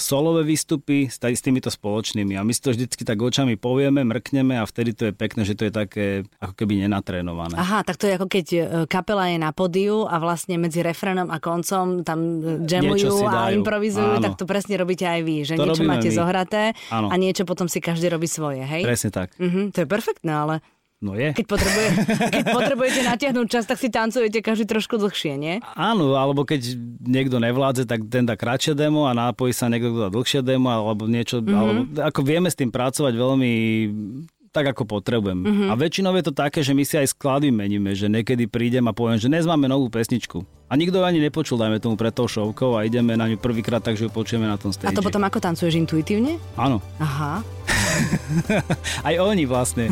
solové 0.00 0.48
výstupy 0.48 1.12
s, 1.12 1.20
s 1.20 1.40
týmito 1.44 1.68
spoločnými 1.68 2.34
a 2.40 2.42
my 2.42 2.52
si 2.56 2.64
to 2.64 2.72
vždycky 2.72 3.04
tak 3.04 3.20
očami 3.20 3.60
povieme, 3.60 4.00
mrkneme 4.00 4.56
a 4.56 4.64
vtedy 4.64 4.96
to 4.96 5.02
je 5.08 5.12
pekné, 5.12 5.44
že 5.44 5.52
to 5.52 5.68
je 5.68 5.72
také 5.72 6.06
ako 6.40 6.56
keby 6.56 6.80
nenatrénované. 6.88 7.60
Aha, 7.60 7.84
tak 7.84 8.00
to 8.00 8.08
je 8.08 8.16
ako 8.16 8.26
keď 8.26 8.46
e, 8.48 8.60
kapela 8.88 9.28
je 9.28 9.36
na 9.36 9.52
podiu 9.52 10.08
a 10.08 10.16
vlastne 10.16 10.56
medzi 10.56 10.80
refrenom 10.80 11.28
a 11.28 11.36
koncom 11.36 12.00
tam 12.08 12.40
e, 12.40 12.64
jamujú 12.64 13.28
a 13.28 13.52
improvizujú, 13.52 14.16
Áno. 14.16 14.24
tak 14.24 14.40
to 14.40 14.48
presne 14.48 14.80
robíte 14.80 15.04
aj 15.04 15.20
vy, 15.20 15.36
že 15.44 15.60
to 15.60 15.68
niečo 15.68 15.89
máte 15.90 16.08
my. 16.10 16.16
zohraté 16.16 16.62
Áno. 16.94 17.10
a 17.10 17.14
niečo 17.18 17.42
potom 17.42 17.66
si 17.66 17.82
každý 17.82 18.06
robí 18.06 18.30
svoje, 18.30 18.62
hej? 18.62 18.86
Presne 18.86 19.10
tak. 19.10 19.34
Uh-huh, 19.34 19.74
to 19.74 19.82
je 19.82 19.86
perfektné, 19.86 20.30
ale 20.30 20.54
No 21.00 21.16
je. 21.16 21.32
Keď, 21.32 21.46
potrebuje, 21.48 21.88
keď 22.36 22.44
potrebujete 22.52 23.00
natiahnuť 23.08 23.46
čas, 23.48 23.64
tak 23.64 23.80
si 23.80 23.88
tancujete 23.88 24.44
každý 24.44 24.68
trošku 24.68 25.00
dlhšie, 25.00 25.32
nie? 25.40 25.56
Áno, 25.72 26.12
alebo 26.12 26.44
keď 26.44 26.76
niekto 27.00 27.40
nevládze, 27.40 27.88
tak 27.88 28.04
ten 28.12 28.28
dá 28.28 28.36
kratšie 28.36 28.76
demo 28.76 29.08
a 29.08 29.16
nápojí 29.16 29.56
sa 29.56 29.72
niekto, 29.72 29.96
kto 29.96 30.00
dá 30.04 30.10
dlhšie 30.12 30.44
demo, 30.44 30.68
alebo 30.68 31.08
niečo, 31.08 31.40
mm-hmm. 31.40 31.56
alebo 31.56 31.80
ako 32.04 32.20
vieme 32.20 32.52
s 32.52 32.56
tým 32.60 32.68
pracovať 32.68 33.16
veľmi 33.16 33.52
tak, 34.50 34.74
ako 34.74 34.82
potrebujem. 34.98 35.46
Mm-hmm. 35.46 35.68
A 35.70 35.74
väčšinou 35.78 36.12
je 36.18 36.24
to 36.26 36.34
také, 36.34 36.66
že 36.66 36.74
my 36.74 36.82
si 36.82 36.98
aj 36.98 37.14
sklady 37.14 37.54
meníme, 37.54 37.94
že 37.94 38.10
niekedy 38.10 38.50
prídem 38.50 38.82
a 38.90 38.92
poviem, 38.92 39.18
že 39.22 39.30
dnes 39.30 39.46
máme 39.46 39.70
novú 39.70 39.86
pesničku. 39.86 40.42
A 40.70 40.78
nikto 40.78 41.02
ani 41.02 41.18
nepočul, 41.18 41.58
dajme 41.58 41.82
tomu 41.82 41.98
pred 41.98 42.14
tou 42.14 42.30
šovkou 42.30 42.78
a 42.78 42.86
ideme 42.86 43.18
na 43.18 43.26
ňu 43.26 43.42
prvýkrát, 43.42 43.82
takže 43.82 44.06
ju 44.06 44.10
počujeme 44.10 44.46
na 44.46 44.54
tom 44.54 44.70
stage. 44.70 44.90
A 44.90 44.94
to 44.94 45.02
potom 45.02 45.22
ako 45.26 45.42
tancuješ 45.42 45.74
intuitívne? 45.74 46.38
Áno. 46.54 46.78
Aha. 47.02 47.42
Aj 49.06 49.14
oni 49.18 49.50
vlastne. 49.50 49.90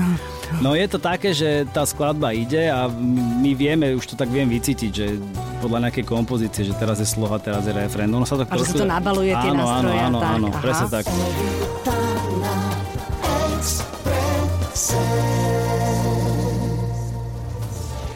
No 0.62 0.78
je 0.78 0.86
to 0.86 1.02
také, 1.02 1.34
že 1.34 1.66
tá 1.74 1.82
skladba 1.82 2.30
ide 2.30 2.70
a 2.70 2.86
my 3.42 3.58
vieme, 3.58 3.90
už 3.94 4.14
to 4.14 4.14
tak 4.14 4.30
viem 4.30 4.46
vycítiť, 4.46 4.90
že 4.90 5.18
podľa 5.58 5.90
nejakej 5.90 6.06
kompozície, 6.06 6.62
že 6.62 6.74
teraz 6.78 7.02
je 7.02 7.10
sloha, 7.10 7.42
teraz 7.42 7.66
je 7.66 7.74
refrén. 7.74 8.06
No, 8.06 8.22
sa 8.22 8.38
to 8.38 8.46
a 8.46 8.54
že 8.54 8.70
sa 8.70 8.78
to 8.78 8.86
nabaluje 8.86 9.34
tie 9.34 9.50
áno, 9.50 9.62
nástroje. 9.66 9.98
Áno, 9.98 10.06
áno, 10.06 10.18
tak. 10.18 10.34
áno, 10.34 10.46
presne 10.62 10.86
tak. 10.90 11.04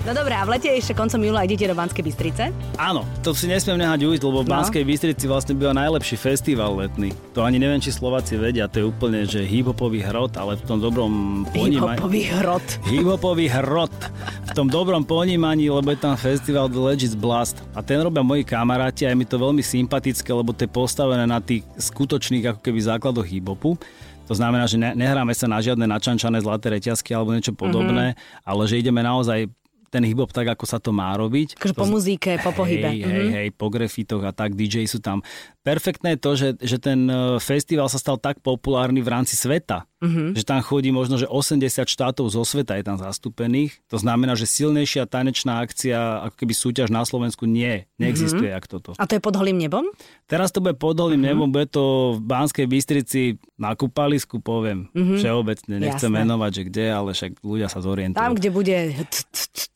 No 0.03 0.11
dobré, 0.11 0.35
a 0.35 0.43
v 0.43 0.59
lete 0.59 0.67
ešte 0.67 0.99
koncom 0.99 1.23
júla 1.23 1.47
idete 1.47 1.63
do 1.63 1.79
Banskej 1.79 2.03
Bystrice? 2.03 2.51
Áno, 2.75 3.07
to 3.23 3.31
si 3.39 3.47
nesmiem 3.47 3.87
nehať 3.87 4.03
ujsť, 4.03 4.23
lebo 4.27 4.43
v 4.43 4.51
no. 4.51 4.59
Banskej 4.59 4.83
Bystrici 4.83 5.31
vlastne 5.31 5.55
býva 5.55 5.71
najlepší 5.79 6.19
festival 6.19 6.75
letný. 6.75 7.15
To 7.39 7.47
ani 7.47 7.63
neviem, 7.63 7.79
či 7.79 7.95
Slováci 7.95 8.35
vedia, 8.35 8.67
to 8.67 8.83
je 8.83 8.91
úplne, 8.91 9.23
že 9.23 9.47
hip-hopový 9.47 10.03
hrot, 10.03 10.35
ale 10.35 10.59
v 10.59 10.63
tom 10.67 10.83
dobrom 10.83 11.47
ponímaní... 11.55 12.03
Hip-hopový 12.03 12.23
hrot. 12.35 12.67
Hip-hopový 12.91 13.47
hrot. 13.47 13.95
V 14.43 14.53
tom 14.59 14.67
dobrom 14.67 15.07
ponímaní, 15.07 15.71
lebo 15.71 15.95
je 15.95 16.03
tam 16.03 16.19
festival 16.19 16.67
The 16.67 16.83
Legends 16.83 17.15
Blast. 17.15 17.63
A 17.71 17.79
ten 17.79 18.03
robia 18.03 18.27
moji 18.27 18.43
kamaráti 18.43 19.07
a 19.07 19.15
je 19.15 19.23
mi 19.23 19.23
to 19.23 19.39
veľmi 19.39 19.63
sympatické, 19.63 20.35
lebo 20.35 20.51
to 20.51 20.67
je 20.67 20.71
postavené 20.75 21.31
na 21.31 21.39
tých 21.39 21.63
skutočných 21.79 22.51
ako 22.51 22.59
keby 22.59 22.91
základoch 22.91 23.31
hip-hopu. 23.31 23.79
To 24.27 24.35
znamená, 24.35 24.67
že 24.67 24.83
ne, 24.83 24.99
nehráme 24.99 25.31
sa 25.31 25.47
na 25.47 25.63
žiadne 25.63 25.87
načančané 25.87 26.43
zlaté 26.43 26.75
reťazky 26.75 27.15
alebo 27.15 27.39
niečo 27.39 27.55
podobné, 27.55 28.19
mm-hmm. 28.19 28.51
ale 28.51 28.63
že 28.67 28.83
ideme 28.83 28.99
naozaj 28.99 29.47
ten 29.93 30.09
hip-hop 30.09 30.33
tak, 30.33 30.49
ako 30.49 30.65
sa 30.65 30.81
to 30.81 30.89
má 30.89 31.13
robiť. 31.21 31.61
Takže 31.61 31.77
po 31.77 31.85
muzike, 31.85 32.41
po 32.41 32.57
pohybe. 32.57 32.89
Hej, 32.89 33.05
hej, 33.05 33.29
hej, 33.29 33.49
po 33.53 33.69
grafitoch 33.69 34.25
a 34.25 34.33
tak, 34.33 34.57
DJ 34.57 34.89
sú 34.89 35.05
tam. 35.05 35.21
Perfektné 35.61 36.17
je 36.17 36.19
to, 36.19 36.31
že, 36.33 36.49
že 36.59 36.81
ten 36.81 37.05
e, 37.07 37.37
festival 37.37 37.93
sa 37.93 38.01
stal 38.01 38.17
tak 38.17 38.41
populárny 38.41 39.05
v 39.05 39.13
rámci 39.13 39.37
sveta, 39.37 39.85
mm-hmm. 40.01 40.33
že 40.33 40.43
tam 40.49 40.65
chodí 40.65 40.91
možno, 40.91 41.21
že 41.21 41.29
80 41.29 41.87
štátov 41.87 42.33
zo 42.33 42.43
sveta 42.43 42.81
je 42.81 42.85
tam 42.89 42.97
zastúpených. 42.97 43.85
To 43.93 44.01
znamená, 44.01 44.33
že 44.33 44.49
silnejšia 44.49 45.05
tanečná 45.05 45.61
akcia, 45.61 46.25
ako 46.27 46.35
keby 46.41 46.53
súťaž 46.57 46.89
na 46.89 47.05
Slovensku 47.05 47.45
nie, 47.45 47.85
neexistuje 48.01 48.49
mm-hmm. 48.49 48.59
ako 48.65 48.69
toto. 48.81 48.91
A 48.97 49.05
to 49.05 49.15
je 49.15 49.23
pod 49.23 49.37
holým 49.37 49.61
nebom? 49.61 49.87
Teraz 50.25 50.51
to 50.51 50.65
bude 50.65 50.81
pod 50.81 50.97
holým 50.97 51.21
mm-hmm. 51.21 51.31
nebom, 51.37 51.49
bude 51.53 51.69
to 51.69 52.17
v 52.17 52.21
Banskej 52.25 52.67
Bystrici 52.67 53.37
na 53.61 53.77
kúpalisku, 53.77 54.43
poviem, 54.43 54.91
mm-hmm. 54.91 55.21
všeobecne, 55.21 55.75
nechcem 55.79 56.11
Jasné. 56.11 56.19
menovať, 56.25 56.51
že 56.51 56.63
kde, 56.73 56.87
ale 56.91 57.11
však 57.13 57.33
ľudia 57.45 57.69
sa 57.71 57.79
zorientujú. 57.85 58.19
Tam, 58.19 58.35
kde 58.35 58.51
bude 58.51 58.77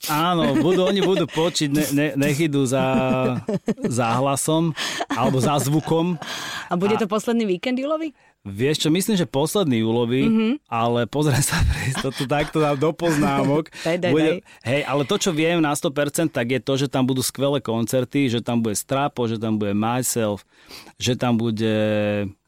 Áno, 0.06 0.58
budú, 0.62 0.86
oni 0.86 1.02
budú 1.02 1.26
počiť, 1.26 1.68
ne, 1.70 1.84
ne, 1.92 2.06
nech 2.14 2.38
idú 2.38 2.62
za, 2.62 2.84
za 3.82 4.06
hlasom 4.18 4.70
alebo 5.10 5.38
za 5.42 5.58
zvukom. 5.58 6.14
A 6.70 6.74
bude 6.78 6.94
to 6.98 7.06
a, 7.06 7.10
posledný 7.10 7.46
víkend 7.46 7.78
júlový? 7.78 8.14
Vieš 8.46 8.86
čo, 8.86 8.88
myslím, 8.94 9.18
že 9.18 9.26
posledný 9.26 9.82
júlový, 9.82 10.30
mm-hmm. 10.30 10.52
ale 10.70 11.10
pozriem 11.10 11.42
sa 11.42 11.58
to 11.98 12.14
tu 12.14 12.30
takto 12.30 12.62
dám 12.62 12.78
do 12.78 12.94
poznámok. 12.94 13.74
daj, 13.86 13.98
daj, 13.98 14.12
bude, 14.14 14.30
daj. 14.38 14.40
Hej, 14.62 14.80
ale 14.86 15.02
to, 15.02 15.16
čo 15.18 15.30
viem 15.34 15.58
na 15.58 15.74
100%, 15.74 16.30
tak 16.30 16.46
je 16.54 16.60
to, 16.62 16.72
že 16.78 16.86
tam 16.86 17.02
budú 17.10 17.26
skvelé 17.26 17.58
koncerty, 17.58 18.30
že 18.30 18.38
tam 18.38 18.62
bude 18.62 18.78
Strapo, 18.78 19.26
že 19.26 19.42
tam 19.42 19.58
bude 19.58 19.74
Myself, 19.74 20.46
že 20.94 21.18
tam 21.18 21.34
bude 21.34 21.74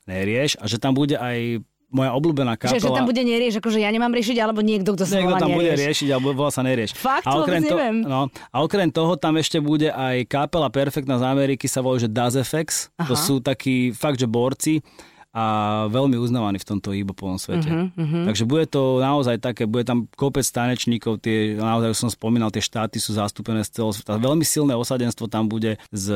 Nerieš 0.07 0.55
a 0.63 0.71
že 0.71 0.79
tam 0.79 0.95
bude 0.95 1.19
aj 1.19 1.67
moja 1.89 2.13
obľúbená 2.13 2.61
kapela. 2.61 2.77
Že, 2.77 2.85
že 2.85 2.91
tam 2.93 3.09
bude 3.09 3.23
nerieš, 3.25 3.55
akože 3.65 3.81
ja 3.81 3.89
nemám 3.89 4.13
riešiť, 4.13 4.37
alebo 4.45 4.61
niekto, 4.61 4.93
kto 4.93 5.05
sa 5.09 5.17
Niekto 5.17 5.41
tam 5.41 5.49
nerieš. 5.49 5.59
bude 5.59 5.73
riešiť, 5.89 6.09
alebo 6.13 6.29
volá 6.37 6.51
sa 6.53 6.61
nerieš. 6.61 6.91
Fakt, 6.93 7.25
a 7.25 7.41
okrem, 7.41 7.63
to, 7.65 7.77
no, 8.05 8.29
a 8.29 8.57
okrem 8.61 8.89
toho 8.93 9.17
tam 9.17 9.41
ešte 9.41 9.57
bude 9.57 9.89
aj 9.89 10.29
kapela 10.29 10.69
Perfektná 10.69 11.17
z 11.17 11.25
Ameriky, 11.25 11.65
sa 11.65 11.81
volá, 11.81 11.97
že 11.97 12.09
Daz 12.09 12.37
FX. 12.37 12.93
To 13.09 13.17
sú 13.17 13.41
takí 13.41 13.91
fakt, 13.97 14.21
že 14.21 14.29
borci 14.29 14.85
a 15.29 15.45
veľmi 15.93 16.17
uznávaný 16.17 16.57
v 16.57 16.69
tomto 16.73 16.97
hip-hopovom 16.97 17.37
svete. 17.37 17.69
Uh-huh, 17.69 17.93
uh-huh. 17.93 18.25
Takže 18.33 18.45
bude 18.49 18.65
to 18.65 18.97
naozaj 18.99 19.37
také, 19.37 19.69
bude 19.69 19.85
tam 19.85 20.09
kopec 20.17 20.43
tanečníkov, 20.49 21.21
tie, 21.21 21.53
naozaj 21.53 21.93
som 21.93 22.09
spomínal, 22.09 22.49
tie 22.49 22.65
štáty 22.65 22.97
sú 22.97 23.13
zastúpené 23.13 23.61
z 23.61 23.77
celého 23.77 23.93
sveta. 23.93 24.17
Veľmi 24.17 24.43
silné 24.43 24.73
osadenstvo 24.73 25.29
tam 25.29 25.47
bude 25.53 25.77
z, 25.93 26.07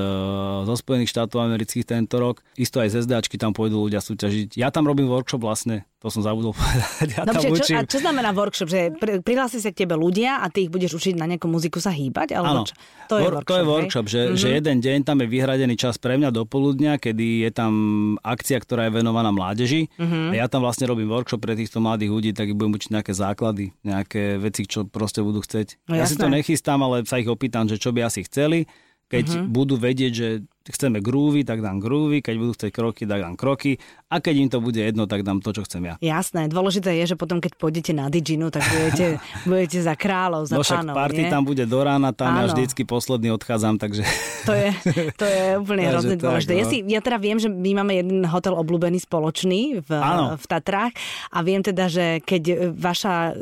zo 0.65 0.75
Spojených 0.75 1.13
štátov 1.13 1.45
amerických 1.45 1.85
tento 1.85 2.17
rok. 2.17 2.41
Isto 2.57 2.81
aj 2.81 2.89
z 2.97 3.05
SDAčky 3.05 3.37
tam 3.37 3.53
pôjdu 3.53 3.85
ľudia 3.85 4.01
súťažiť. 4.01 4.57
Ja 4.57 4.73
tam 4.73 4.89
robím 4.89 5.13
workshop 5.13 5.45
vlastne 5.45 5.85
to 6.03 6.11
som 6.11 6.27
zabudol 6.27 6.51
povedať. 6.59 7.07
Ja 7.15 7.23
Dobre, 7.23 7.63
čo, 7.63 7.79
a 7.79 7.87
čo 7.87 8.03
znamená 8.03 8.35
workshop? 8.35 8.67
Že 8.67 8.81
pri, 8.99 9.13
prihlási 9.23 9.63
sa 9.63 9.71
k 9.71 9.87
tebe 9.87 9.95
ľudia 9.95 10.43
a 10.43 10.51
ty 10.51 10.67
ich 10.67 10.71
budeš 10.75 10.99
učiť 10.99 11.15
na 11.15 11.31
nejakú 11.31 11.47
muziku 11.47 11.79
sa 11.79 11.95
hýbať? 11.95 12.35
Alebo 12.35 12.67
Áno, 12.67 12.67
čo? 12.67 12.75
To, 13.07 13.15
je 13.23 13.23
Wor- 13.23 13.35
workshop, 13.39 13.47
to 13.47 13.55
je 13.55 13.65
workshop, 13.65 14.07
že, 14.11 14.21
mm-hmm. 14.27 14.41
že 14.43 14.49
jeden 14.51 14.77
deň 14.83 14.99
tam 15.07 15.17
je 15.23 15.27
vyhradený 15.31 15.75
čas 15.79 16.03
pre 16.03 16.19
mňa 16.19 16.35
do 16.35 16.43
poludnia, 16.43 16.99
kedy 16.99 17.47
je 17.47 17.51
tam 17.55 17.73
akcia, 18.19 18.59
ktorá 18.59 18.91
je 18.91 18.99
venovaná 18.99 19.31
mládeži. 19.31 19.87
Mm-hmm. 19.95 20.35
A 20.35 20.43
ja 20.43 20.47
tam 20.51 20.67
vlastne 20.67 20.91
robím 20.91 21.07
workshop 21.07 21.39
pre 21.39 21.55
týchto 21.55 21.79
mladých 21.79 22.11
ľudí, 22.11 22.31
tak 22.35 22.51
ich 22.51 22.59
budem 22.59 22.75
učiť 22.75 22.91
nejaké 22.99 23.13
základy, 23.15 23.71
nejaké 23.87 24.43
veci, 24.43 24.67
čo 24.67 24.83
proste 24.83 25.23
budú 25.23 25.39
chcieť. 25.39 25.87
No, 25.87 25.95
ja 25.95 26.03
jasné. 26.03 26.11
si 26.11 26.15
to 26.19 26.27
nechystám, 26.27 26.83
ale 26.83 27.07
sa 27.07 27.23
ich 27.23 27.31
opýtam, 27.31 27.71
že 27.71 27.79
čo 27.79 27.95
by 27.95 28.11
asi 28.11 28.27
chceli. 28.27 28.67
Keď 29.07 29.27
mm-hmm. 29.29 29.49
budú 29.53 29.77
vedieť, 29.79 30.13
že 30.13 30.29
chceme 30.71 31.03
groovy, 31.03 31.43
tak 31.43 31.59
dám 31.59 31.83
groovy, 31.83 32.23
keď 32.23 32.35
budú 32.39 32.53
chcieť 32.55 32.71
kroky, 32.71 33.03
tak 33.05 33.21
dám 33.25 33.35
kroky 33.35 33.83
a 34.13 34.21
keď 34.21 34.35
im 34.37 34.49
to 34.53 34.59
bude 34.61 34.77
jedno, 34.77 35.09
tak 35.09 35.25
dám 35.25 35.41
to, 35.41 35.51
čo 35.57 35.65
chcem 35.65 35.89
ja. 35.89 35.95
Jasné, 35.99 36.47
dôležité 36.47 36.93
je, 37.03 37.15
že 37.15 37.17
potom, 37.17 37.41
keď 37.41 37.57
pôjdete 37.57 37.97
na 37.97 38.13
Diginu, 38.13 38.53
tak 38.53 38.63
budete, 38.69 39.19
budete 39.49 39.79
za 39.81 39.97
kráľov, 39.97 40.47
za 40.47 40.61
no 40.61 40.63
však 40.63 40.79
pánov, 40.85 40.95
party 40.95 41.23
nie? 41.27 41.33
tam 41.33 41.43
bude 41.43 41.65
do 41.65 41.81
rána, 41.81 42.13
tam 42.13 42.37
Áno. 42.37 42.39
ja 42.45 42.45
vždycky 42.53 42.85
posledný 42.85 43.33
odchádzam, 43.35 43.81
takže... 43.81 44.05
To 44.43 44.53
je, 44.53 44.69
to 45.17 45.25
je 45.25 45.43
úplne 45.63 45.83
hrozne 45.89 46.17
dôležité. 46.21 46.53
No. 46.55 46.59
Ja, 46.61 46.67
si, 46.69 46.77
ja 46.85 47.01
teda 47.01 47.19
viem, 47.19 47.39
že 47.41 47.49
my 47.49 47.83
máme 47.83 47.95
jeden 47.97 48.21
hotel 48.29 48.53
obľúbený 48.53 49.01
spoločný 49.01 49.81
v, 49.81 49.91
v 50.37 50.45
Tatrách 50.45 50.93
a 51.33 51.39
viem 51.41 51.65
teda, 51.65 51.89
že 51.89 52.21
keď 52.21 52.75
vaša 52.75 53.15
e, 53.31 53.33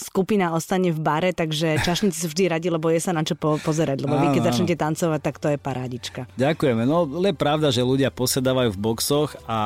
skupina 0.00 0.50
ostane 0.50 0.90
v 0.90 0.98
bare, 0.98 1.30
takže 1.30 1.78
čašníci 1.86 2.26
sú 2.26 2.28
vždy 2.32 2.50
radi, 2.50 2.68
lebo 2.72 2.90
je 2.90 2.98
sa 2.98 3.14
na 3.14 3.22
čo 3.22 3.38
po, 3.38 3.60
pozerať, 3.62 4.02
lebo 4.02 4.18
vy 4.18 4.34
keď 4.34 4.42
začnete 4.50 4.74
tancovať, 4.74 5.20
tak 5.22 5.36
to 5.38 5.48
je 5.54 5.58
parádička. 5.60 6.26
Ďakujem 6.34 6.57
Ďakujeme. 6.58 6.90
No, 6.90 7.06
je 7.06 7.34
pravda, 7.38 7.70
že 7.70 7.86
ľudia 7.86 8.10
posedávajú 8.10 8.74
v 8.74 8.78
boxoch 8.82 9.38
a... 9.46 9.58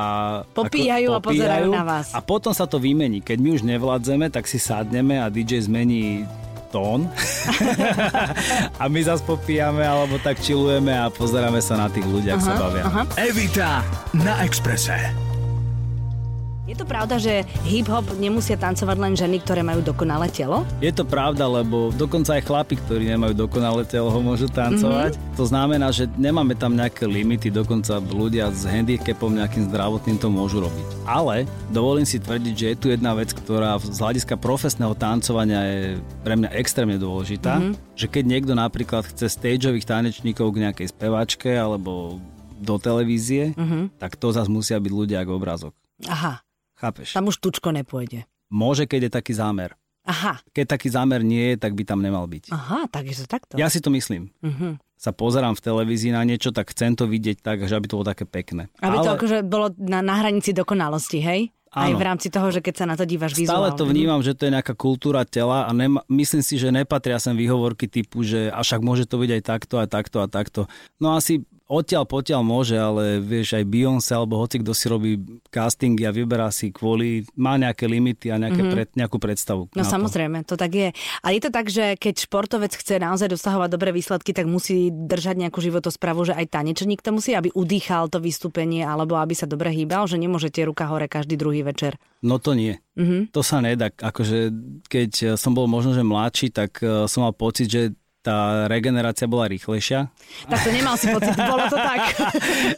Popíjajú 0.53 1.09
ako, 1.09 1.17
a 1.17 1.25
pozerajú 1.25 1.69
na 1.73 1.81
vás. 1.81 2.13
A 2.13 2.21
potom 2.21 2.53
sa 2.53 2.69
to 2.69 2.77
vymení. 2.77 3.17
Keď 3.17 3.37
my 3.41 3.49
už 3.57 3.65
nevládzeme, 3.65 4.29
tak 4.29 4.45
si 4.45 4.61
sadneme 4.61 5.17
a 5.17 5.25
DJ 5.33 5.65
zmení 5.65 6.29
tón 6.69 7.09
a 8.81 8.85
my 8.89 9.01
zase 9.01 9.25
popíjame 9.25 9.85
alebo 9.85 10.17
tak 10.21 10.41
čilujeme 10.41 10.89
a 10.89 11.09
pozeráme 11.09 11.61
sa 11.61 11.77
na 11.77 11.89
tých 11.89 12.05
ľudia, 12.05 12.37
ako 12.37 12.45
sa 12.45 12.61
bavia. 12.61 12.83
Aha. 12.85 13.01
Evita 13.17 13.81
na 14.13 14.45
Exprese. 14.45 15.32
Je 16.63 16.79
to 16.79 16.87
pravda, 16.87 17.19
že 17.19 17.43
hip-hop 17.67 18.07
nemusia 18.15 18.55
tancovať 18.55 18.95
len 18.95 19.19
ženy, 19.19 19.43
ktoré 19.43 19.59
majú 19.67 19.83
dokonalé 19.83 20.31
telo? 20.31 20.63
Je 20.79 20.95
to 20.95 21.03
pravda, 21.03 21.43
lebo 21.43 21.91
dokonca 21.91 22.39
aj 22.39 22.47
chlapi, 22.47 22.79
ktorí 22.79 23.03
nemajú 23.11 23.35
dokonalé 23.35 23.83
telo, 23.83 24.07
ho 24.07 24.23
môžu 24.23 24.47
tancovať. 24.47 25.19
Mm-hmm. 25.19 25.35
To 25.35 25.43
znamená, 25.43 25.91
že 25.91 26.07
nemáme 26.15 26.55
tam 26.55 26.71
nejaké 26.79 27.03
limity, 27.03 27.51
dokonca 27.51 27.99
ľudia 27.99 28.47
s 28.47 28.63
handicapom 28.63 29.35
nejakým 29.35 29.67
zdravotným 29.67 30.15
to 30.15 30.31
môžu 30.31 30.63
robiť. 30.63 30.87
Ale 31.03 31.43
dovolím 31.67 32.07
si 32.07 32.15
tvrdiť, 32.15 32.55
že 32.55 32.67
je 32.71 32.79
tu 32.79 32.87
jedna 32.95 33.11
vec, 33.11 33.35
ktorá 33.35 33.75
z 33.83 33.99
hľadiska 33.99 34.39
profesného 34.39 34.95
tancovania 34.95 35.67
je 35.67 35.81
pre 36.23 36.39
mňa 36.39 36.55
extrémne 36.55 36.95
dôležitá. 36.95 37.59
Mm-hmm. 37.59 37.99
Že 37.99 38.07
keď 38.07 38.23
niekto 38.23 38.53
napríklad 38.55 39.03
chce 39.11 39.35
stageových 39.35 39.83
tanečníkov 39.83 40.55
k 40.55 40.63
nejakej 40.63 40.95
spevačke 40.95 41.51
alebo 41.51 42.23
do 42.55 42.79
televízie, 42.79 43.51
mm-hmm. 43.51 43.99
tak 43.99 44.15
to 44.15 44.31
zase 44.31 44.47
musia 44.47 44.79
byť 44.79 44.91
ľudia 44.95 45.19
ako 45.27 45.31
obrázok. 45.35 45.75
Aha. 46.07 46.39
Chápeš? 46.77 47.13
Tam 47.13 47.29
už 47.29 47.37
tučko 47.39 47.69
nepôjde. 47.71 48.25
Môže, 48.53 48.85
keď 48.85 49.09
je 49.09 49.11
taký 49.13 49.33
zámer. 49.33 49.73
Aha. 50.03 50.43
Keď 50.51 50.65
taký 50.67 50.91
zámer 50.91 51.23
nie 51.23 51.55
je, 51.55 51.63
tak 51.63 51.79
by 51.79 51.87
tam 51.87 52.03
nemal 52.03 52.27
byť. 52.27 52.51
Aha, 52.51 52.91
takže 52.91 53.23
takto. 53.23 53.55
Ja 53.55 53.71
si 53.71 53.79
to 53.79 53.87
myslím. 53.95 54.35
Uh-huh. 54.43 54.75
Sa 54.99 55.15
pozerám 55.15 55.55
v 55.55 55.63
televízii 55.63 56.11
na 56.11 56.27
niečo, 56.27 56.51
tak 56.51 56.75
chcem 56.75 56.91
to 56.99 57.07
vidieť 57.07 57.39
tak, 57.39 57.63
že 57.63 57.71
aby 57.71 57.87
to 57.87 58.03
bolo 58.03 58.11
také 58.11 58.27
pekné. 58.27 58.67
Aby 58.83 58.99
Ale... 58.99 59.05
to 59.07 59.11
akože 59.15 59.37
bolo 59.47 59.71
na, 59.79 60.03
na 60.03 60.19
hranici 60.19 60.51
dokonalosti, 60.51 61.23
hej? 61.23 61.41
Áno. 61.73 61.89
Aj 61.89 61.93
v 61.97 62.03
rámci 62.05 62.27
toho, 62.29 62.53
že 62.53 62.61
keď 62.61 62.83
sa 62.83 62.85
na 62.85 62.93
to 62.93 63.01
dívaš 63.01 63.33
vizuálne. 63.33 63.73
Stále 63.73 63.79
to 63.79 63.89
vnímam, 63.89 64.21
že 64.21 64.37
to 64.37 64.45
je 64.45 64.53
nejaká 64.53 64.77
kultúra 64.77 65.25
tela 65.25 65.65
a 65.65 65.71
nema, 65.73 66.05
myslím 66.05 66.45
si, 66.45 66.61
že 66.61 66.69
nepatria 66.69 67.17
sem 67.17 67.33
výhovorky 67.33 67.89
typu, 67.89 68.21
že 68.21 68.53
a 68.53 68.61
však 68.61 68.85
môže 68.85 69.09
to 69.09 69.17
byť 69.17 69.29
aj 69.33 69.41
takto 69.41 69.75
a 69.81 69.89
takto 69.89 70.21
a 70.21 70.29
takto. 70.29 70.69
No 71.01 71.17
asi 71.17 71.41
odtiaľ 71.67 72.03
potiaľ 72.03 72.41
môže, 72.43 72.75
ale 72.75 73.23
vieš, 73.23 73.55
aj 73.55 73.65
Beyoncé 73.65 74.11
alebo 74.19 74.39
hoci 74.39 74.59
kto 74.59 74.75
si 74.75 74.85
robí 74.91 75.11
castingy 75.47 76.03
a 76.03 76.11
vyberá 76.11 76.51
si 76.51 76.69
kvôli, 76.75 77.23
má 77.39 77.55
nejaké 77.55 77.87
limity 77.87 78.29
a 78.29 78.37
nejaké 78.37 78.61
mm-hmm. 78.61 78.73
pred, 78.75 78.87
nejakú 78.99 79.17
predstavu. 79.17 79.71
No 79.71 79.83
samozrejme, 79.87 80.43
to. 80.43 80.55
to 80.55 80.67
tak 80.67 80.71
je. 80.75 80.89
A 81.23 81.27
je 81.31 81.39
to 81.39 81.49
tak, 81.49 81.71
že 81.71 81.95
keď 81.95 82.27
športovec 82.27 82.73
chce 82.75 82.99
naozaj 82.99 83.31
dosahovať 83.31 83.69
dobré 83.71 83.95
výsledky, 83.95 84.35
tak 84.35 84.45
musí 84.45 84.91
držať 84.91 85.47
nejakú 85.47 85.63
životosprávu, 85.63 86.27
že 86.27 86.33
aj 86.35 86.51
tanečník 86.51 86.99
to 86.99 87.15
musí, 87.15 87.31
aby 87.31 87.49
udýchal 87.55 88.11
to 88.11 88.19
vystúpenie 88.19 88.83
alebo 88.83 89.15
aby 89.15 89.31
sa 89.31 89.47
dobre 89.47 89.71
hýbal, 89.71 90.05
že 90.05 90.19
nemôžete 90.19 90.59
ruka 90.67 90.85
hore 90.91 91.07
každý 91.07 91.39
druhý 91.39 91.63
večer. 91.63 91.95
No 92.23 92.39
to 92.39 92.55
nie. 92.55 92.79
Mm-hmm. 92.95 93.35
To 93.35 93.41
sa 93.43 93.59
nedá. 93.59 93.89
Akože 93.89 94.51
keď 94.87 95.35
som 95.39 95.51
bol 95.55 95.65
možno, 95.67 95.95
že 95.95 96.05
mladší, 96.05 96.51
tak 96.51 96.83
eh, 96.83 97.07
som 97.07 97.23
mal 97.23 97.33
pocit, 97.33 97.67
že 97.71 97.81
tá 98.23 98.71
regenerácia 98.71 99.27
bola 99.27 99.51
rýchlejšia. 99.51 100.07
Tak 100.47 100.59
to 100.63 100.71
nemal 100.71 100.95
si 100.95 101.11
pocit, 101.11 101.35
bolo 101.35 101.67
to 101.67 101.75
tak. 101.75 102.01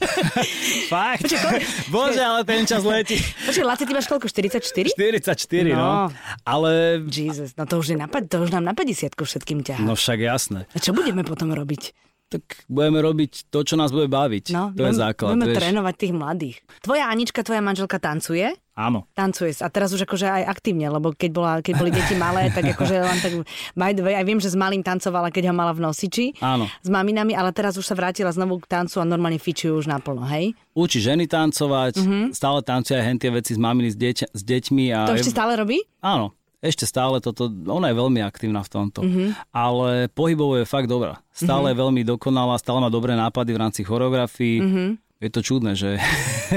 Fakt? 0.93 1.29
Počkej. 1.29 1.61
Bože, 1.93 2.21
ale 2.25 2.41
ten 2.41 2.65
čas 2.65 2.81
letí. 2.81 3.21
Počkej, 3.45 3.61
Laci, 3.61 3.85
ty 3.85 3.93
máš 3.93 4.09
koľko? 4.09 4.25
44? 4.25 4.97
44, 4.97 5.69
no. 5.69 5.77
no. 5.77 5.93
Ale... 6.41 7.05
Jesus, 7.05 7.53
no 7.53 7.69
to 7.69 7.77
už, 7.77 7.93
je 7.93 7.97
na, 8.01 8.09
to 8.09 8.41
už 8.41 8.49
nám 8.49 8.65
na 8.65 8.73
50 8.73 9.13
všetkým 9.13 9.61
ťahá. 9.61 9.85
No 9.85 9.93
však 9.93 10.17
jasné. 10.17 10.65
A 10.73 10.77
čo 10.81 10.97
budeme 10.97 11.21
potom 11.21 11.53
robiť? 11.53 11.93
Tak 12.25 12.65
budeme 12.65 13.05
robiť 13.05 13.53
to, 13.53 13.61
čo 13.61 13.77
nás 13.77 13.93
bude 13.93 14.09
baviť. 14.09 14.49
No, 14.49 14.73
to 14.73 14.81
budeme, 14.81 14.97
je 14.97 15.01
základ. 15.01 15.29
Budeme 15.37 15.47
vieš. 15.53 15.57
trénovať 15.61 15.93
tých 15.93 16.13
mladých. 16.17 16.57
Tvoja 16.81 17.05
Anička, 17.05 17.45
tvoja 17.45 17.61
manželka 17.61 18.01
tancuje? 18.01 18.49
Áno. 18.75 19.07
Tancuje 19.15 19.55
a 19.63 19.69
teraz 19.71 19.95
už 19.95 20.03
akože 20.03 20.27
aj 20.27 20.43
aktívne, 20.51 20.91
lebo 20.91 21.15
keď, 21.15 21.31
bola, 21.31 21.53
keď 21.63 21.73
boli 21.79 21.95
deti 21.95 22.17
malé, 22.17 22.49
tak 22.57 22.75
akože 22.75 22.95
len 22.97 23.17
tak 23.21 23.31
by 23.77 23.93
the 23.93 24.03
way, 24.03 24.17
aj 24.17 24.25
viem, 24.25 24.41
že 24.41 24.51
s 24.51 24.57
malým 24.57 24.81
tancovala, 24.81 25.29
keď 25.31 25.53
ho 25.53 25.55
mala 25.55 25.71
v 25.71 25.85
nosiči. 25.85 26.35
Áno. 26.41 26.65
S 26.81 26.89
maminami, 26.89 27.37
ale 27.37 27.53
teraz 27.53 27.77
už 27.77 27.85
sa 27.85 27.95
vrátila 27.95 28.33
znovu 28.33 28.59
k 28.59 28.67
tancu 28.67 28.99
a 28.99 29.05
normálne 29.05 29.39
fičujú 29.39 29.79
už 29.79 29.87
naplno, 29.87 30.25
hej? 30.27 30.57
Učí 30.75 30.99
ženy 30.99 31.29
tancovať, 31.29 32.01
uh-huh. 32.01 32.25
stále 32.35 32.59
tancuje 32.65 32.99
aj 32.99 33.05
hentie 33.05 33.29
veci 33.31 33.55
s 33.55 33.59
maminy, 33.61 33.93
s, 33.93 33.97
deť, 34.01 34.17
s 34.33 34.41
deťmi. 34.43 34.85
A 34.91 35.07
to 35.07 35.15
ešte 35.15 35.31
stále 35.31 35.55
robí? 35.55 35.79
Áno 36.03 36.35
ešte 36.65 36.89
stále 36.89 37.21
toto, 37.21 37.47
ona 37.49 37.93
je 37.93 37.95
veľmi 37.95 38.19
aktívna 38.25 38.65
v 38.65 38.69
tomto, 38.71 39.01
mm-hmm. 39.05 39.53
ale 39.53 40.09
pohybovo 40.09 40.57
je 40.57 40.65
fakt 40.65 40.89
dobrá. 40.89 41.21
Stále 41.29 41.71
mm-hmm. 41.71 41.77
je 41.77 41.81
veľmi 41.85 42.01
dokonalá, 42.03 42.57
stále 42.57 42.81
má 42.81 42.89
dobré 42.89 43.13
nápady 43.13 43.53
v 43.53 43.61
rámci 43.61 43.81
choreografii. 43.85 44.57
Mm-hmm. 44.61 44.89
je 45.21 45.29
to 45.31 45.41
čudné, 45.41 45.71
že 45.77 45.97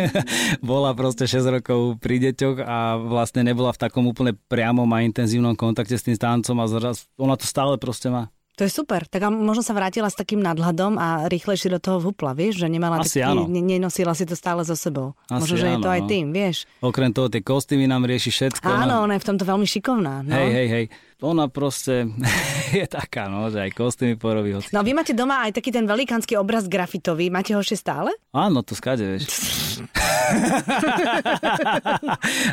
bola 0.64 0.96
proste 0.96 1.28
6 1.28 1.60
rokov 1.60 2.00
pri 2.02 2.18
deťoch 2.28 2.58
a 2.64 2.98
vlastne 2.98 3.44
nebola 3.44 3.70
v 3.72 3.80
takom 3.80 4.04
úplne 4.08 4.34
priamom 4.48 4.88
a 4.92 5.04
intenzívnom 5.04 5.54
kontakte 5.54 5.94
s 5.94 6.04
tým 6.04 6.16
stancom 6.16 6.56
a 6.58 6.66
zraz 6.66 7.06
ona 7.20 7.38
to 7.38 7.46
stále 7.46 7.76
proste 7.76 8.08
má. 8.08 8.32
To 8.58 8.66
je 8.66 8.74
super. 8.74 9.06
Tak 9.06 9.22
a 9.22 9.30
možno 9.30 9.62
sa 9.62 9.70
vrátila 9.70 10.10
s 10.10 10.18
takým 10.18 10.42
nadhľadom 10.42 10.98
a 10.98 11.30
rýchlejšie 11.30 11.70
do 11.70 11.78
toho 11.78 12.02
vhupla, 12.02 12.34
vieš? 12.34 12.58
Že 12.58 12.74
nemala 12.74 12.98
Asi 12.98 13.22
taký, 13.22 13.30
áno. 13.30 13.46
ne, 13.46 13.62
nenosila 13.62 14.18
si 14.18 14.26
to 14.26 14.34
stále 14.34 14.66
so 14.66 14.74
sebou. 14.74 15.14
Asi 15.30 15.46
možno, 15.46 15.56
že 15.62 15.68
je 15.70 15.78
to 15.78 15.86
aj 15.86 16.00
no. 16.02 16.08
tým, 16.10 16.26
vieš? 16.34 16.66
Okrem 16.82 17.14
toho 17.14 17.30
tie 17.30 17.38
kostýmy 17.38 17.86
nám 17.86 18.02
rieši 18.02 18.34
všetko. 18.34 18.66
Áno, 18.66 18.98
no. 18.98 19.06
ona 19.06 19.14
je 19.14 19.22
v 19.22 19.28
tomto 19.30 19.46
veľmi 19.46 19.62
šikovná. 19.62 20.26
No. 20.26 20.34
Hej, 20.34 20.50
hej, 20.50 20.68
hej. 20.74 20.84
Ona 21.18 21.50
proste 21.50 22.06
je 22.78 22.86
taká, 22.86 23.26
no, 23.26 23.50
že 23.50 23.58
aj 23.58 23.74
kostýmy 23.74 24.14
porobí. 24.14 24.54
Hoci. 24.54 24.70
No 24.70 24.86
vy 24.86 24.94
máte 24.94 25.10
doma 25.10 25.42
aj 25.42 25.58
taký 25.58 25.70
ten 25.70 25.82
velikánsky 25.82 26.38
obraz 26.38 26.64
grafitový. 26.64 27.26
Máte 27.26 27.52
ho 27.52 27.60
ešte 27.60 27.74
stále? 27.76 28.14
Áno, 28.30 28.62
to 28.62 28.78
skade, 28.78 29.02
vieš. 29.02 29.26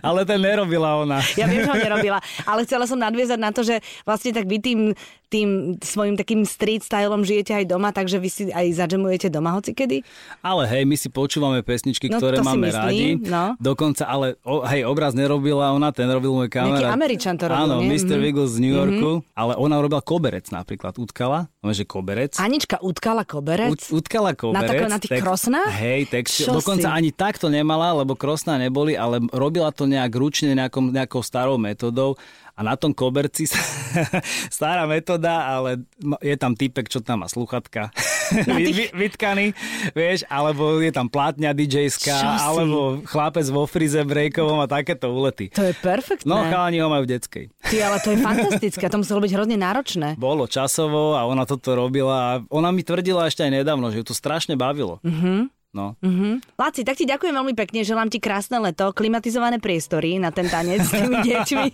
Ale 0.02 0.26
ten 0.26 0.40
nerobila 0.40 0.98
ona. 0.98 1.22
Ja 1.36 1.46
viem, 1.46 1.62
že 1.62 1.70
ho 1.70 1.78
nerobila, 1.78 2.18
ale 2.46 2.64
chcela 2.64 2.86
som 2.86 2.98
nadviezať 2.98 3.38
na 3.38 3.50
to, 3.50 3.62
že 3.62 3.78
vlastne 4.02 4.32
tak 4.32 4.46
vy 4.46 4.58
tým, 4.58 4.80
tým 5.28 5.50
svojim 5.80 6.16
takým 6.16 6.46
street 6.46 6.82
stylom 6.82 7.22
žijete 7.22 7.52
aj 7.52 7.66
doma, 7.68 7.90
takže 7.90 8.18
vy 8.18 8.30
si 8.30 8.44
aj 8.48 8.78
zadžemujete 8.78 9.28
doma 9.28 9.52
hoci 9.52 9.74
kedy? 9.74 10.06
Ale 10.40 10.64
hej, 10.66 10.86
my 10.86 10.96
si 10.96 11.10
počúvame 11.10 11.60
pesničky, 11.60 12.08
No, 12.08 12.18
ktoré 12.18 12.40
máme 12.40 12.70
myslím, 12.70 12.78
radi. 13.20 13.26
no. 13.26 13.58
Dokonca, 13.58 14.06
ale 14.06 14.38
o, 14.42 14.62
hej, 14.64 14.86
obraz 14.86 15.12
nerobila 15.12 15.70
ona, 15.72 15.90
ten 15.90 16.08
robil 16.08 16.32
môj 16.32 16.48
kamarát. 16.48 16.94
Američan 16.94 17.36
to 17.36 17.50
robil, 17.50 17.66
Áno, 17.68 17.82
nie? 17.82 17.90
Mr. 17.92 18.16
Mhm. 18.16 18.22
Wiggles 18.22 18.55
z 18.56 18.60
New 18.64 18.72
Yorku, 18.72 19.12
ale 19.36 19.54
ona 19.60 19.76
robila 19.78 20.00
koberec 20.00 20.48
napríklad, 20.48 20.96
utkala, 20.96 21.52
no, 21.60 21.76
že 21.76 21.84
koberec. 21.84 22.40
Anička 22.40 22.80
utkala 22.80 23.28
koberec? 23.28 23.76
Ut, 23.76 23.82
utkala 23.92 24.32
koberec. 24.32 24.64
Na 24.64 24.72
tako- 24.72 24.92
na 24.92 25.00
tých 25.04 25.20
krosnách? 25.20 25.72
Hej, 25.76 26.02
text, 26.08 26.48
Čo 26.48 26.56
dokonca 26.56 26.88
si? 26.88 26.96
ani 26.96 27.10
takto 27.12 27.52
nemala, 27.52 27.92
lebo 27.92 28.16
krosná 28.16 28.56
neboli, 28.56 28.96
ale 28.96 29.20
robila 29.36 29.76
to 29.76 29.84
nejak 29.84 30.16
ručne 30.16 30.56
nejakom, 30.56 30.96
nejakou 30.96 31.20
starou 31.20 31.60
metodou 31.60 32.16
a 32.56 32.64
na 32.64 32.80
tom 32.80 32.96
koberci 32.96 33.52
sa, 33.52 33.60
stará 34.56 34.88
metóda, 34.88 35.60
ale 35.60 35.84
je 36.24 36.36
tam 36.40 36.56
typek, 36.56 36.88
čo 36.88 37.04
tam 37.04 37.22
má 37.22 37.28
sluchatka. 37.28 37.92
Vy, 38.50 38.90
vytkaný, 38.90 39.54
vieš, 39.94 40.26
alebo 40.26 40.82
je 40.82 40.90
tam 40.90 41.06
plátňa 41.06 41.54
si? 41.54 42.18
alebo 42.42 43.04
chlapec 43.06 43.46
vo 43.54 43.70
frize 43.70 44.02
breakovom 44.02 44.58
a 44.58 44.66
takéto 44.66 45.14
úlety. 45.14 45.54
To 45.54 45.62
je 45.62 45.78
perfektné. 45.78 46.26
No, 46.26 46.42
chalani 46.48 46.82
ho 46.82 46.90
majú 46.90 47.06
v 47.06 47.12
detskej. 47.14 47.46
Ty, 47.66 47.78
ale 47.82 47.98
to 47.98 48.14
je 48.14 48.18
fantastické, 48.22 48.86
to 48.86 49.02
muselo 49.02 49.20
byť 49.26 49.32
hrozne 49.34 49.58
náročné. 49.58 50.16
Bolo 50.22 50.46
časovo 50.46 51.18
a 51.18 51.26
ona 51.26 51.50
toto 51.50 51.74
robila 51.74 52.16
a 52.16 52.30
ona 52.54 52.70
mi 52.70 52.86
tvrdila 52.86 53.26
ešte 53.26 53.42
aj 53.42 53.52
nedávno, 53.62 53.90
že 53.90 54.02
ju 54.02 54.06
to 54.06 54.16
strašne 54.16 54.54
bavilo. 54.54 55.02
Mhm. 55.02 55.50
No. 55.76 56.00
Mm-hmm. 56.00 56.56
Laci, 56.56 56.88
tak 56.88 56.96
ti 56.96 57.04
ďakujem 57.04 57.36
veľmi 57.36 57.52
pekne, 57.52 57.84
želám 57.84 58.08
ti 58.08 58.24
krásne 58.24 58.64
leto, 58.64 58.96
klimatizované 58.96 59.60
priestory 59.60 60.16
na 60.24 60.32
ten 60.32 60.48
tanec 60.48 60.88
s 60.88 60.96
tými 60.96 61.20
deťmi. 61.28 61.66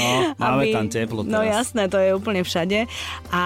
No, 0.00 0.08
máme 0.40 0.62
aby... 0.64 0.72
tam 0.72 0.88
teplo 0.88 1.20
no 1.20 1.28
teraz. 1.28 1.36
No 1.36 1.40
jasné, 1.44 1.82
to 1.92 2.00
je 2.00 2.10
úplne 2.16 2.40
všade. 2.40 2.88
A 3.28 3.42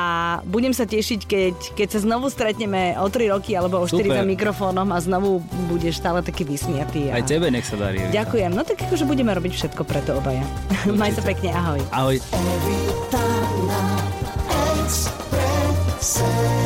budem 0.46 0.70
sa 0.70 0.86
tešiť, 0.86 1.20
keď, 1.26 1.54
keď 1.74 1.88
sa 1.90 1.98
znovu 2.06 2.30
stretneme 2.30 2.94
o 3.02 3.10
3 3.10 3.34
roky 3.34 3.58
alebo 3.58 3.82
o 3.82 3.86
4 3.90 3.98
za 3.98 4.22
mikrofónom 4.22 4.86
a 4.94 4.98
znovu 5.02 5.42
budeš 5.66 5.98
stále 5.98 6.22
taký 6.22 6.46
vysmiatý. 6.46 7.10
A... 7.10 7.18
Aj 7.18 7.24
tebe 7.26 7.50
nech 7.50 7.66
sa 7.66 7.74
darí. 7.74 7.98
Ďakujem, 8.14 8.54
no 8.54 8.62
tak 8.62 8.86
akože 8.86 9.10
budeme 9.10 9.34
robiť 9.34 9.52
všetko 9.58 9.82
pre 9.82 9.98
to 10.06 10.22
obaja. 10.22 10.46
Určite. 10.86 10.94
Maj 11.02 11.18
sa 11.18 11.22
pekne, 11.26 11.50
ahoj. 11.50 11.80
Ahoj. 11.90 12.16
Every 12.30 12.82
time 13.10 13.70
I 13.74 14.86
express 14.86 16.65